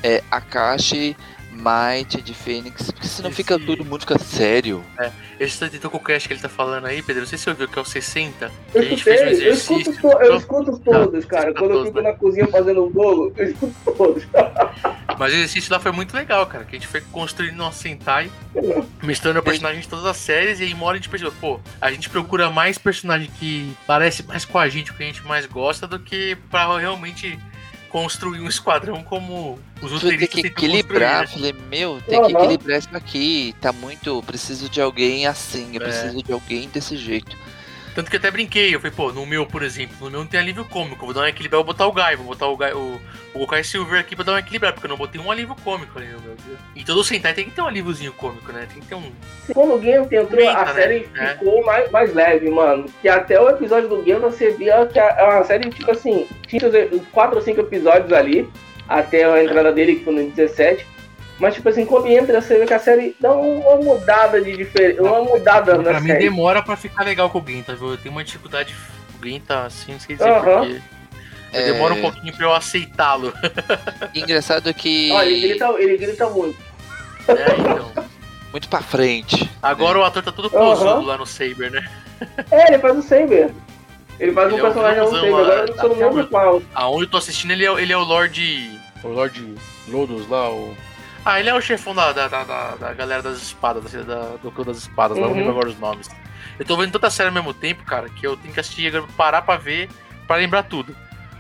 [0.04, 1.16] é, Akashi,
[1.56, 4.84] Might de Fênix, porque senão Esse- fica todo mundo fica sério.
[5.40, 7.68] Esse com o cast que ele tá falando aí, Pedro, não sei se você ouviu
[7.68, 8.46] que é o 60.
[8.46, 10.02] Eu que a gente escutei, fez um eu escuto, exercício.
[10.02, 11.54] to- eu Não, escuto todos, cara.
[11.54, 12.12] Quando eu todos, fico né?
[12.12, 14.24] na cozinha fazendo um bolo, eu escuto todos.
[15.18, 16.66] Mas o exercício lá foi muito legal, cara.
[16.66, 18.30] Que a gente foi construindo nosso Sentai,
[19.02, 21.90] misturando personagens de todas as séries, e aí uma hora a gente percebeu, pô, a
[21.92, 25.46] gente procura mais personagem que parece mais com a gente, o que a gente mais
[25.46, 27.40] gosta, do que pra realmente
[27.96, 31.28] construir um esquadrão como os Você tem que equilibrar, né?
[31.28, 32.44] falei, meu, tem que Aham.
[32.44, 35.86] equilibrar isso aqui, tá muito, eu preciso de alguém assim, eu É.
[35.86, 37.38] preciso de alguém desse jeito.
[37.96, 40.28] Tanto que eu até brinquei, eu falei, pô, no meu, por exemplo, no meu não
[40.28, 42.48] tem alívio cômico, eu vou dar um equilíbrio, eu vou botar o Guy, vou botar
[42.48, 43.02] o Guy, o,
[43.34, 45.98] o Gokai Silver aqui pra dar um equilíbrio, porque eu não botei um alívio cômico
[45.98, 46.58] ali no meu dia.
[46.76, 48.68] E todo Sentai tem que ter um alíviozinho cômico, né?
[48.72, 49.10] Tem que ter um.
[49.54, 50.74] Quando o Gento entrou, a né?
[50.74, 51.28] série É.
[51.36, 52.86] ficou mais, mais leve, mano.
[53.02, 56.62] Que até o episódio do Gento você via que é uma série, tipo assim, tinha
[57.14, 58.50] quatro ou cinco episódios ali,
[58.90, 60.86] até a entrada dele, que foi no 17.
[61.40, 65.02] Mas, tipo assim, quando entra, você vê que a série dá uma mudada de diferença,
[65.02, 66.20] uma mudada Pra na mim série.
[66.24, 67.92] demora pra ficar legal com o Grinta, viu?
[67.92, 68.74] Eu tenho uma dificuldade.
[69.16, 70.42] O Grinta, assim, não sei dizer Aham.
[70.60, 70.82] porquê.
[71.52, 73.34] É, Demora um pouquinho pra eu aceitá-lo.
[74.14, 75.12] engraçado que.
[75.12, 76.58] Olha, ele grita, ele grita muito.
[77.28, 77.92] É, então.
[78.52, 79.50] Muito pra frente.
[79.62, 81.86] Agora o ator tá todo posudo lá no Saber, né?
[82.52, 83.54] É, ele faz o Saber.
[84.20, 86.62] Ele faz Ele um é personagem no Saber, agora eu não sou no mesmo qual.
[86.74, 88.70] Aonde eu tô assistindo, ele é, ele é o Lorde.
[89.04, 89.56] O Lorde
[89.88, 90.76] Lodos lá, o.
[91.26, 92.44] Ah, ele é o chefão da, da, da,
[92.76, 95.38] da- galera das espadas, da, da, do clã das espadas, lá, não Uhum.
[95.40, 96.08] lembro agora os nomes.
[96.60, 99.42] Eu tô vendo tanta série ao mesmo tempo, cara, que eu tenho que assistir, parar
[99.42, 99.90] pra ver,
[100.28, 100.96] pra lembrar tudo.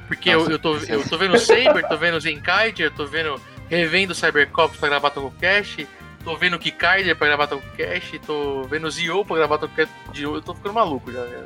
[0.07, 3.39] Porque Nossa, eu, eu, tô, eu tô vendo Saber, tô vendo o Zenkaiger, tô vendo.
[3.67, 5.87] Revendo Cybercops pra gravar Tokucast,
[6.23, 9.57] tô vendo o Kikaider pra gravar Tokucast, tô vendo o Zio pra gravar
[10.11, 10.37] de novo.
[10.37, 11.21] Eu tô ficando maluco já.
[11.21, 11.45] né?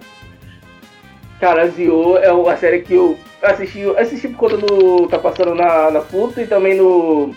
[1.39, 5.07] Cara, Zio é uma série que eu assisti, assisti por conta do.
[5.07, 7.33] tá passando na, na Pluto e também no.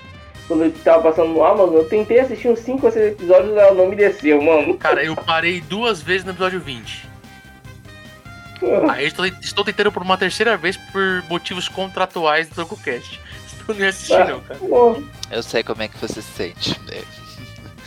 [0.49, 3.75] Quando tava passando no Amazon, eu tentei assistir uns 5 ou 6 episódios e ela
[3.75, 4.77] não me desceu, mano.
[4.77, 7.11] Cara, eu parei duas vezes no episódio 20.
[8.91, 13.21] Aí estou, estou tentando por uma terceira vez por motivos contratuais do Tokucast.
[13.63, 14.61] Estou nem assistindo, não, cara.
[15.31, 16.81] Eu sei como é que você se sente.
[16.91, 17.01] É,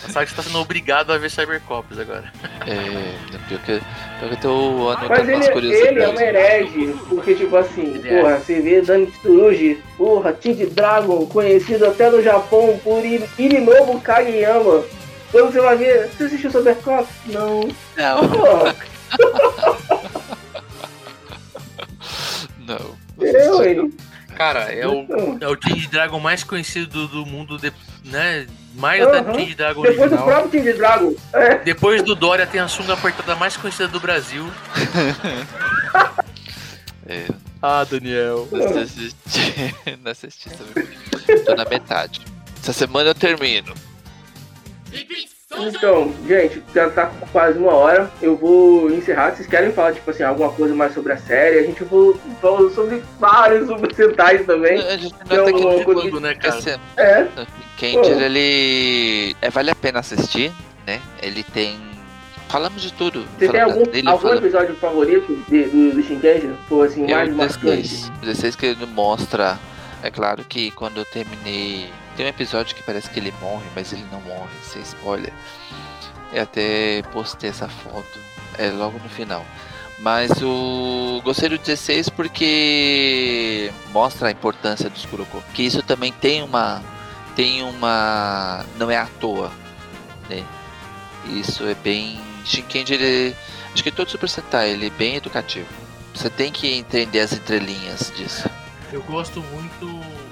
[0.10, 2.32] Sabe que você tá sendo obrigado a ver Cybercops agora.
[2.68, 3.82] é, pior que,
[4.20, 7.96] pior que eu tô Mas anotando umas ele, ele é um herege, porque tipo assim,
[7.96, 8.22] Ele é.
[8.22, 14.00] porra, você vê Dani Tsurugi, porra, Tid Dragon, conhecido até no Japão por Ir- Irinobu
[14.02, 14.84] Kageyama.
[15.32, 17.08] Quando você vai ver, você assistiu Supercop?
[17.28, 17.62] Não.
[17.98, 18.76] Não, Porra,
[22.60, 22.96] não.
[23.20, 23.94] eu, ele.
[24.36, 25.38] Cara, é o, Não.
[25.40, 27.72] é o Change Dragon mais conhecido do, do mundo, de,
[28.06, 28.46] né?
[28.76, 29.40] Mais até do Aham.
[29.40, 30.26] Change Dragon Depois do original.
[30.26, 31.16] próprio Tid Dragon.
[31.34, 31.56] É.
[31.60, 34.46] Depois do Dória tem a sunga apertada mais conhecida do Brasil.
[37.08, 37.28] É,
[37.62, 38.48] Ah, Daniel.
[38.52, 41.44] não assisti, não assisti, sabe?
[41.46, 42.20] Tô na metade.
[42.62, 43.76] Essa semana eu termino.
[45.60, 48.12] Então, gente, já tá com quase uma hora.
[48.22, 49.36] Eu vou encerrar.
[49.36, 51.60] Vocês querem falar, tipo assim, alguma coisa mais sobre a série?
[51.60, 54.80] A gente vou falar sobre vários Super Sentais também.
[54.80, 56.58] A gente Tem nota que alguma de tudo, né, cara?
[56.58, 57.28] esse É,
[57.78, 60.52] Kendir, ele é, vale a pena assistir,
[60.88, 61.00] né?
[61.22, 61.78] Ele tem
[62.48, 63.26] falamos de tudo.
[63.38, 66.52] você tem algum, dele, algum falamos- episódio favorito de- do, do Shinkenji?
[66.70, 67.82] Foi assim, Eu mais marcante?
[67.82, 68.12] 16.
[68.22, 69.58] 16 que ele mostra.
[70.04, 71.90] É claro que quando eu terminei.
[72.16, 75.34] Tem um episódio que parece que ele morre, mas ele não morre, sem spoiler.
[76.32, 78.20] Eu até postei essa foto.
[78.58, 79.46] É logo no final.
[80.00, 81.22] Mas o.
[81.24, 85.44] Gostei do 16 porque mostra a importância dos Kuroko.
[85.54, 86.82] Que isso também tem uma.
[87.36, 88.66] Tem uma.
[88.78, 89.52] Não é à toa.
[90.30, 90.44] Né?
[91.26, 92.20] Isso é bem.
[92.46, 93.36] Shinkenji, ele.
[93.74, 95.68] Acho que todo Super Sentai ele é bem educativo.
[96.14, 98.50] Você tem que entender as entrelinhas disso.
[98.92, 100.25] Eu gosto muito é,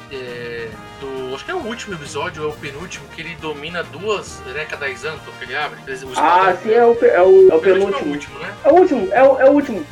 [1.35, 4.77] Acho que é o último episódio, ou é o penúltimo, que ele domina duas Reca
[4.77, 5.79] da Izanto, que ele abre.
[5.79, 8.53] O Ah, sim, é o, é o, é o O penúltimo é o último, né?
[8.63, 9.85] É o último, é o, é o último.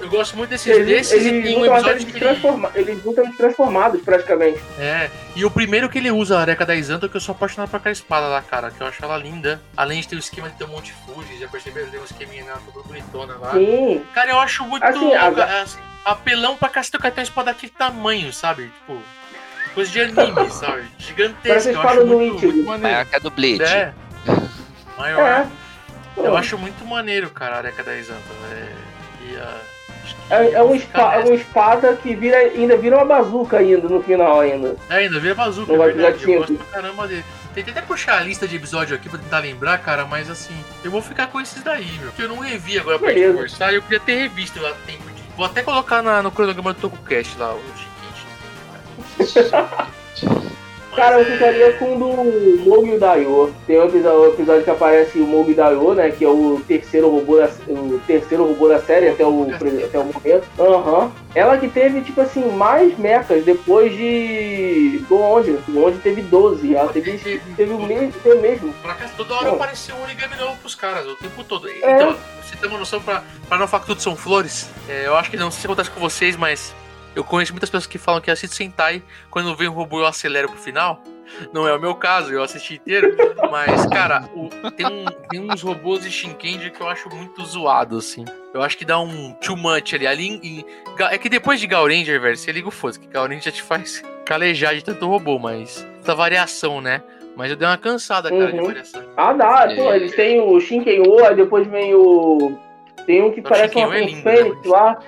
[0.00, 2.70] Eu gosto muito desses, Eles, desses e eles tem um episódio de que ele, transforma,
[2.74, 4.60] eles lutam de transformados, praticamente.
[4.78, 7.70] É, e o primeiro que ele usa a Areca da Izanto, que eu sou apaixonado
[7.70, 9.62] por aquela espada lá, cara, que eu acho ela linda.
[9.76, 11.88] Além de ter o esquema de ter um monte de Fuji, já perceberam?
[11.90, 13.52] Tem um esqueminha nela toda bonitona lá.
[13.52, 14.04] Sim.
[14.12, 17.72] Cara, eu acho muito Assim, a- assim, apelão pra cacete, cara, tem uma espada daquele
[17.72, 18.64] tamanho, sabe?
[18.64, 19.00] Tipo,
[19.74, 20.84] coisa de anime, sabe?
[20.98, 21.70] Gigantesca.
[21.70, 22.82] Eu espada acho do muito, muito maneiro.
[22.82, 23.62] Maior que a do Bleach.
[23.62, 23.92] É.
[24.98, 25.20] Maior.
[25.20, 25.46] É.
[26.16, 28.20] Eu acho muito maneiro, cara, a Areca da Izanto.
[28.52, 28.68] É,
[29.32, 29.56] e a.
[30.04, 32.96] acho que É, é, um vou ficar espa, é uma espada que vira, ainda vira
[32.96, 34.76] uma bazuca ainda no final ainda.
[34.88, 36.30] É, ainda vira bazuca, Não é verdade.
[36.32, 37.24] Eu gosto pra caramba dele.
[37.52, 40.54] Tentei até puxar a lista de episódio aqui pra tentar lembrar, cara, mas assim,
[40.84, 42.08] eu vou ficar com esses daí, meu.
[42.08, 45.08] Porque eu não revi agora pra gente conversar e eu queria ter revisto lá tempo
[45.10, 45.22] de.
[45.36, 47.93] Vou até colocar na- no cronograma do TokuCast lá, Chiquinho.
[50.94, 53.54] Cara, eu ficaria com o do Mogi e o Daio.
[53.66, 56.10] Tem um episódio, um episódio que aparece o Mogi e Daio, né?
[56.10, 60.04] Que é o terceiro robô da, o terceiro robô da série até o, até o
[60.04, 60.46] momento.
[60.58, 61.10] Aham.
[61.34, 65.04] Ela que teve, tipo assim, mais mechas depois de.
[65.08, 65.52] Do onde?
[65.66, 66.74] Do onde teve 12.
[66.74, 68.12] Ela teve, teve o mesmo.
[68.12, 68.72] Teve o mesmo.
[68.74, 71.68] Pra cá, toda hora apareceu um origami novo pros caras, o tempo todo.
[71.68, 71.96] É.
[71.96, 74.70] Então, você tem uma noção pra, pra não falar que tudo são flores?
[74.88, 76.72] É, eu acho que não sei se acontece com vocês, mas
[77.14, 80.48] eu conheço muitas pessoas que falam que assistem Sentai, quando vem um robô eu acelero
[80.48, 81.02] pro final.
[81.52, 83.16] Não é o meu caso, eu assisti inteiro.
[83.50, 87.96] Mas, cara, o- tem, um- tem uns robôs de Shinkendi que eu acho muito zoado,
[87.98, 88.24] assim.
[88.52, 90.06] Eu acho que dá um too much ali.
[90.06, 90.64] ali em-
[91.10, 93.50] é que depois de Gal Ranger, velho, você liga o foda, que Gal Ranger já
[93.52, 95.84] te faz calejar de tanto robô, mas.
[96.02, 97.02] Essa variação, né?
[97.36, 98.66] Mas eu dei uma cansada, cara, de Uhum.
[98.66, 99.02] variação.
[99.16, 99.66] Ah, dá.
[99.72, 99.74] É.
[99.74, 102.56] Pô, eles têm o Shinken-O, aí depois vem o.
[103.06, 104.70] Tem um que parece uma, é um lindo, Fênix né?
[104.70, 104.98] lá.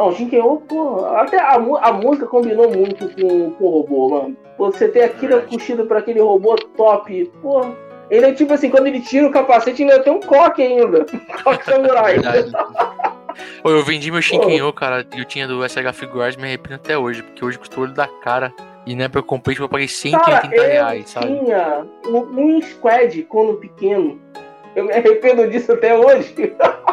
[0.00, 1.04] Não, o Shinken-O, pô.
[1.14, 4.36] Até a, a música combinou muito com, com o robô, mano.
[4.56, 7.30] Pô, Você tem aquilo puxido pra aquele robô top.
[7.42, 7.66] Pô.
[8.08, 11.04] Ele é tipo assim, quando ele tira o capacete, ainda tem um coque ainda.
[11.12, 12.16] Um coque samurai.
[13.62, 16.96] Pô, eu vendi meu Shinken-O, cara, e eu tinha do SH Figuarts, me arrependo até
[16.96, 18.54] hoje, porque hoje custou o olho da cara.
[18.86, 21.26] E na época eu comprei, tipo, eu paguei 180 Cara, eu reais, sabe?
[21.26, 24.18] tinha um, um squad quando pequeno.
[24.76, 26.34] Eu me arrependo disso até hoje.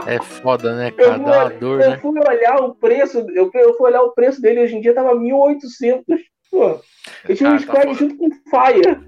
[0.07, 1.19] É foda, né, Eu cara?
[1.19, 1.97] Dá uma fui, dor, eu né?
[1.97, 5.13] fui olhar o preço, eu, eu fui olhar o preço dele hoje em dia, tava
[5.15, 6.03] 1.800.
[6.49, 6.79] Pô,
[7.27, 7.93] eu tinha um Ah, tá squad foda.
[7.99, 8.99] junto com Fire.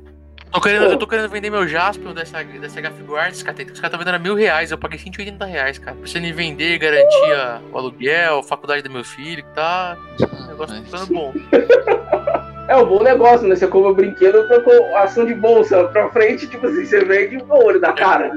[0.52, 3.56] Tô querendo, eu tô querendo vender meu Jaspion dessa, dessa H Figuarts, cara.
[3.56, 4.72] Os caras estão vendendo a mil reais.
[4.72, 5.96] Eu paguei 180 reais, cara.
[5.96, 9.96] Precisando em vender, garantia o aluguel, faculdade do meu filho, que tá.
[10.20, 11.34] O negócio tá ficando bom.
[12.70, 13.56] É um bom negócio, né?
[13.56, 17.82] Você compra brinquedo com ação de bolsa pra frente, tipo assim, você vende o olho
[17.82, 18.32] da cara.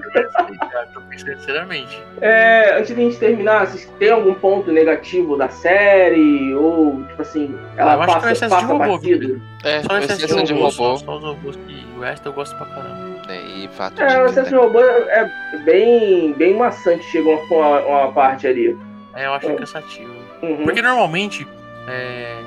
[0.71, 2.03] Cara, tô pensando sinceramente.
[2.21, 6.55] É, antes de a gente terminar, vocês tem algum ponto negativo da série?
[6.55, 9.43] Ou, tipo assim, ela Eu acho que é o passa, excesso de passa robô, batido?
[9.65, 10.71] É, Só excesso de robô.
[10.71, 12.97] Só, só os robôs que o resto eu gosto pra caramba.
[13.29, 15.31] né, e fato É, o de excesso de robô é
[15.67, 18.79] bem, bem maçante, chega uma, uma, uma parte ali.
[19.15, 19.55] É, eu acho É.
[19.57, 20.15] cansativo.
[20.43, 20.65] Uhum.
[20.65, 21.47] Porque normalmente
[21.87, 22.39] é,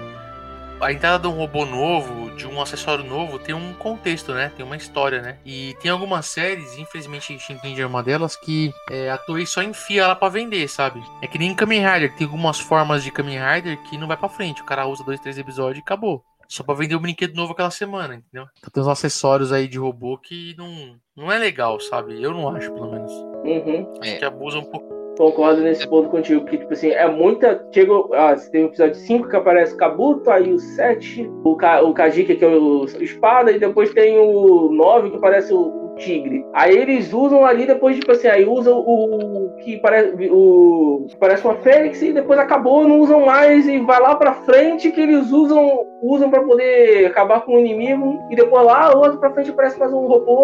[0.80, 4.52] a entrada de um robô novo, de um acessório novo, tem um contexto, né?
[4.56, 5.38] Tem uma história, né?
[5.46, 10.04] E tem algumas séries, infelizmente Shinkenger é uma delas, que é, a Toei só enfia
[10.04, 11.02] ela pra vender, sabe?
[11.22, 14.30] É que nem Kamen Rider, tem algumas formas de Kamen Rider que não vai pra
[14.30, 14.62] frente.
[14.62, 16.24] O cara usa dois, três episódios e acabou.
[16.48, 18.48] Só pra vender o brinquedo novo aquela semana, entendeu?
[18.58, 22.22] Então tem uns acessórios aí de robô que não, não é legal, sabe?
[22.22, 23.12] Eu não acho, pelo menos.
[23.12, 23.92] Uhum.
[24.00, 24.95] Acho que abusam um pouco.
[25.18, 27.66] Concordo nesse ponto contigo, que, tipo assim, é muita.
[27.72, 27.94] Chega.
[28.14, 31.82] Ah, você tem o episódio 5 que aparece o Kabuto, aí o 7, o, Ka,
[31.82, 35.60] o Kajika, que é o, o espada, e depois tem o 9 que aparece o,
[35.60, 36.46] o tigre.
[36.54, 40.30] Aí eles usam ali depois, tipo assim, aí usam o que parece.
[40.30, 41.06] O.
[41.08, 44.92] que parece uma fênix e depois acabou, não usam mais, e vai lá pra frente
[44.92, 45.86] que eles usam.
[46.02, 49.94] usam pra poder acabar com o inimigo, e depois lá, outro pra frente aparece mais
[49.94, 50.44] um robô.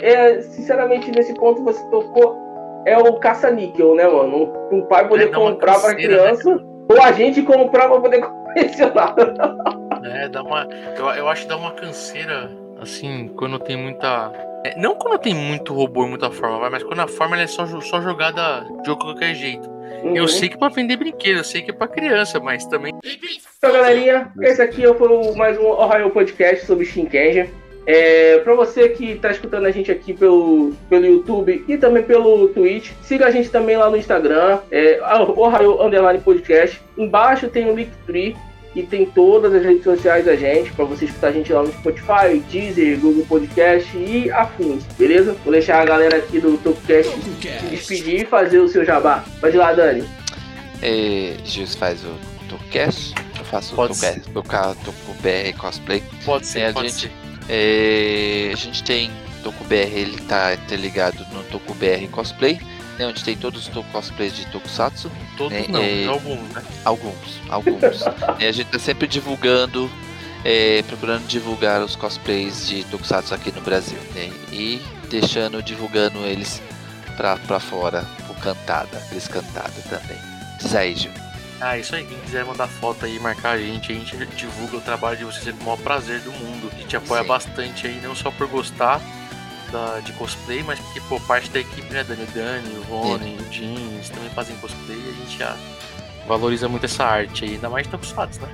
[0.00, 2.49] É, sinceramente, nesse ponto você tocou
[2.86, 4.52] é o caça-níquel, né, mano?
[4.72, 8.20] Um pai poder É, comprar pra canseira, né, criança, ou a gente comprar pra poder
[8.54, 9.14] colecionar.
[10.04, 10.66] É, dá uma.
[10.96, 12.50] Eu, eu acho que dá uma canseira,
[12.80, 14.32] assim, quando tem muita.
[14.64, 17.46] é, não quando tem muito robô e muita forma, vai, mas quando a forma é
[17.46, 19.68] só, só jogada de qualquer jeito.
[20.02, 20.28] Eu Uhum.
[20.28, 22.94] sei que é pra vender brinquedo, eu sei que é pra criança, mas também.
[23.58, 27.46] Então, galerinha, esse aqui foi o- mais um Ohio Podcast sobre Shinkenja.
[27.86, 32.48] É, pra você que tá escutando a gente aqui pelo, pelo YouTube e também pelo
[32.48, 35.00] Twitch, siga a gente também lá no Instagram, é,
[35.36, 36.80] Ohio Underline Podcast.
[36.96, 38.36] Embaixo tem o Linktree
[38.76, 41.72] e tem todas as redes sociais da gente, pra você escutar a gente lá no
[41.72, 45.34] Spotify, Deezer, Google Podcast e afins, beleza?
[45.42, 49.24] Vou deixar a galera aqui do Topcast se despedir e fazer o seu jabá.
[49.40, 50.04] Pode ir lá, Dani.
[50.82, 51.34] É,
[51.76, 52.14] faz o
[52.48, 56.02] Tocast, eu faço Pode o Tocast, o cara Toco BR Cosplay.
[56.24, 57.19] Pode ser, a pode gente- ser.
[57.52, 59.10] É, a gente tem
[59.42, 62.60] Toco BR, ele tá interligado no Toco BR Cosplay,
[62.96, 66.62] né, onde tem todos os cosplays de Tokusatsu, Todos é, não, é- alguns, né?
[66.84, 68.04] alguns, alguns.
[68.38, 69.90] É, a gente tá sempre divulgando,
[70.44, 76.62] é, procurando divulgar os cosplays de Tokusatsu aqui no Brasil, né, e deixando, divulgando eles
[77.16, 80.18] pra, pra fora, por cantada, eles cantada também.
[80.60, 81.10] Diz aí, Gil.
[81.60, 82.04] Ah, isso aí.
[82.04, 85.54] Quem quiser mandar foto aí, marcar a gente, a gente divulga o trabalho de vocês
[85.54, 86.70] com o maior prazer do mundo.
[86.72, 87.28] A gente apoia Sim.
[87.28, 89.00] bastante aí, não só por gostar
[89.70, 93.36] da, de cosplay, mas porque, pô, parte da equipe, né, Dani, o Dani, o Rony,
[93.36, 93.54] o
[93.94, 95.56] eles também fazem cosplay e a gente já
[96.26, 98.48] valoriza muito essa arte aí, ainda mais de Tokusatsu, né?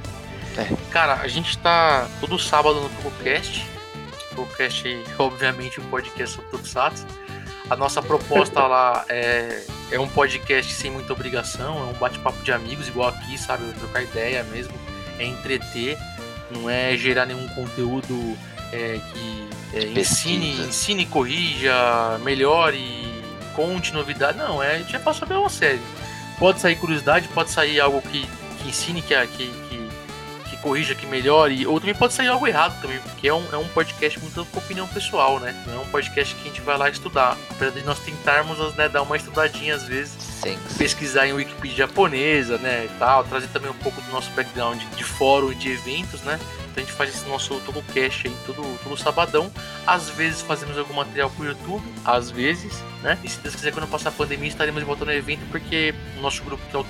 [0.57, 0.91] É.
[0.91, 3.65] Cara, a gente tá todo sábado no Tokocast.
[4.35, 4.85] Tokocast,
[5.19, 7.07] obviamente, um podcast sobre Tokusatsu.
[7.69, 12.53] A nossa proposta lá é, é um podcast sem muita obrigação, é um bate-papo de
[12.53, 13.73] amigos, igual aqui, sabe?
[13.75, 14.73] Trocar ideia mesmo,
[15.19, 15.99] é entreter,
[16.51, 18.37] não é gerar nenhum conteúdo
[18.73, 21.75] é, que é, ensine, ensine, corrija,
[22.23, 23.23] melhore,
[23.55, 24.39] conte novidade.
[24.39, 25.81] Não, é, a gente é pra saber uma série.
[26.39, 29.66] Pode sair curiosidade, pode sair algo que, que ensine, que, que
[30.67, 33.69] corrija, que melhore, ou também pode sair algo errado também, porque é um, é um
[33.69, 35.55] podcast muito com opinião pessoal, né?
[35.65, 37.37] Não é um podcast que a gente vai lá estudar.
[37.51, 40.77] Apesar de nós tentarmos né, dar uma estudadinha às vezes, Sim, sim.
[40.77, 45.05] pesquisar em Wikipedia japonesa, né, e tal, trazer também um pouco do nosso background de
[45.05, 46.41] fórum e de eventos, né?
[46.73, 49.51] Então a gente faz esse nosso Tokocast aí todo, todo sabadão.
[49.87, 53.17] Às vezes fazemos algum material pro YouTube, às vezes, né?
[53.23, 56.21] E se Deus quiser, quando passar a pandemia, estaremos de volta no evento, porque o
[56.21, 56.85] nosso grupo, que é o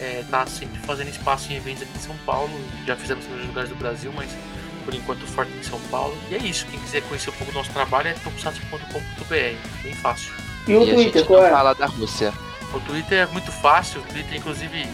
[0.00, 2.50] é, tá sempre fazendo espaço em eventos aqui em São Paulo.
[2.86, 4.30] Já fizemos em outros lugares do Brasil, mas
[4.84, 6.16] por enquanto forte em São Paulo.
[6.30, 6.66] E é isso.
[6.66, 9.34] Quem quiser conhecer um pouco do nosso trabalho é tokusatsu.com.br.
[9.82, 10.32] Bem fácil.
[10.66, 11.50] E o E a Twitter, gente qual não é?
[11.50, 12.32] fala da Rússia.
[12.72, 14.86] O Twitter é muito fácil, o Twitter, inclusive,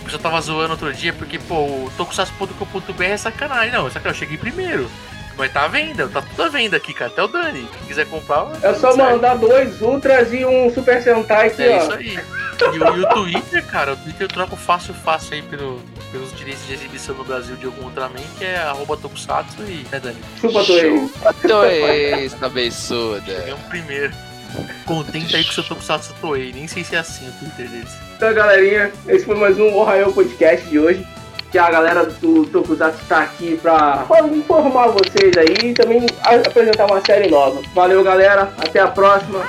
[0.00, 3.72] o pessoal tava zoando outro dia, porque, pô, o tokusatsu.com.br é sacanagem.
[3.72, 4.90] Não, sacanagem, eu cheguei primeiro.
[5.38, 7.10] Mas tá à venda, tá tudo à venda aqui, cara.
[7.10, 7.68] Até o Dani.
[7.78, 11.82] Quem quiser comprar, É só mandar dois Ultras e um Super Sentai aqui, É ó.
[11.82, 12.18] isso aí.
[12.60, 15.80] E o, e o Twitter, cara, o Twitter eu troco fácil, fácil aí pelo,
[16.10, 20.00] pelos direitos de exibição no Brasil de algum Ultraman, que é arroba tokusatsu e, né,
[20.00, 20.16] Dani?
[20.40, 21.08] Chupa, Toei.
[21.46, 23.22] Dois, tá abençoada.
[23.24, 24.12] Ganhamos primeiro.
[24.86, 26.52] Contente aí com o seu Tokusatsu Toei.
[26.52, 27.90] Nem sei se é assim o Twitter deles.
[28.16, 31.06] Então, galerinha, esse foi mais um Ohio Podcast de hoje.
[31.50, 37.00] Que a galera do Tokusatsu tá aqui pra informar vocês aí e também apresentar uma
[37.00, 37.60] série nova.
[37.74, 38.52] Valeu, galera.
[38.58, 39.40] Até a próxima.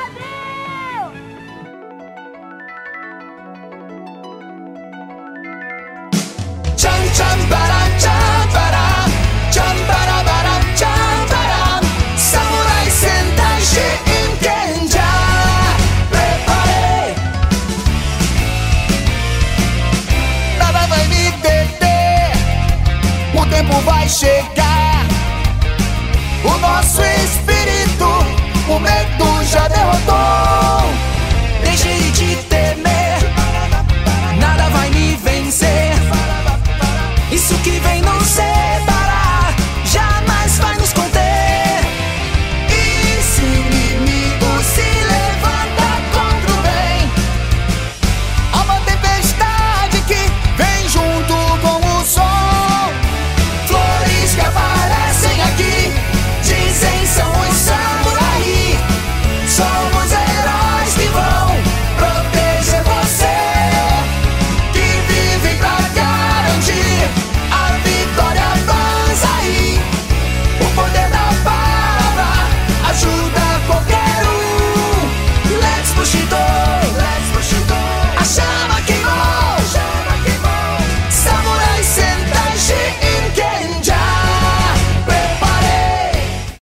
[24.20, 24.49] Tempo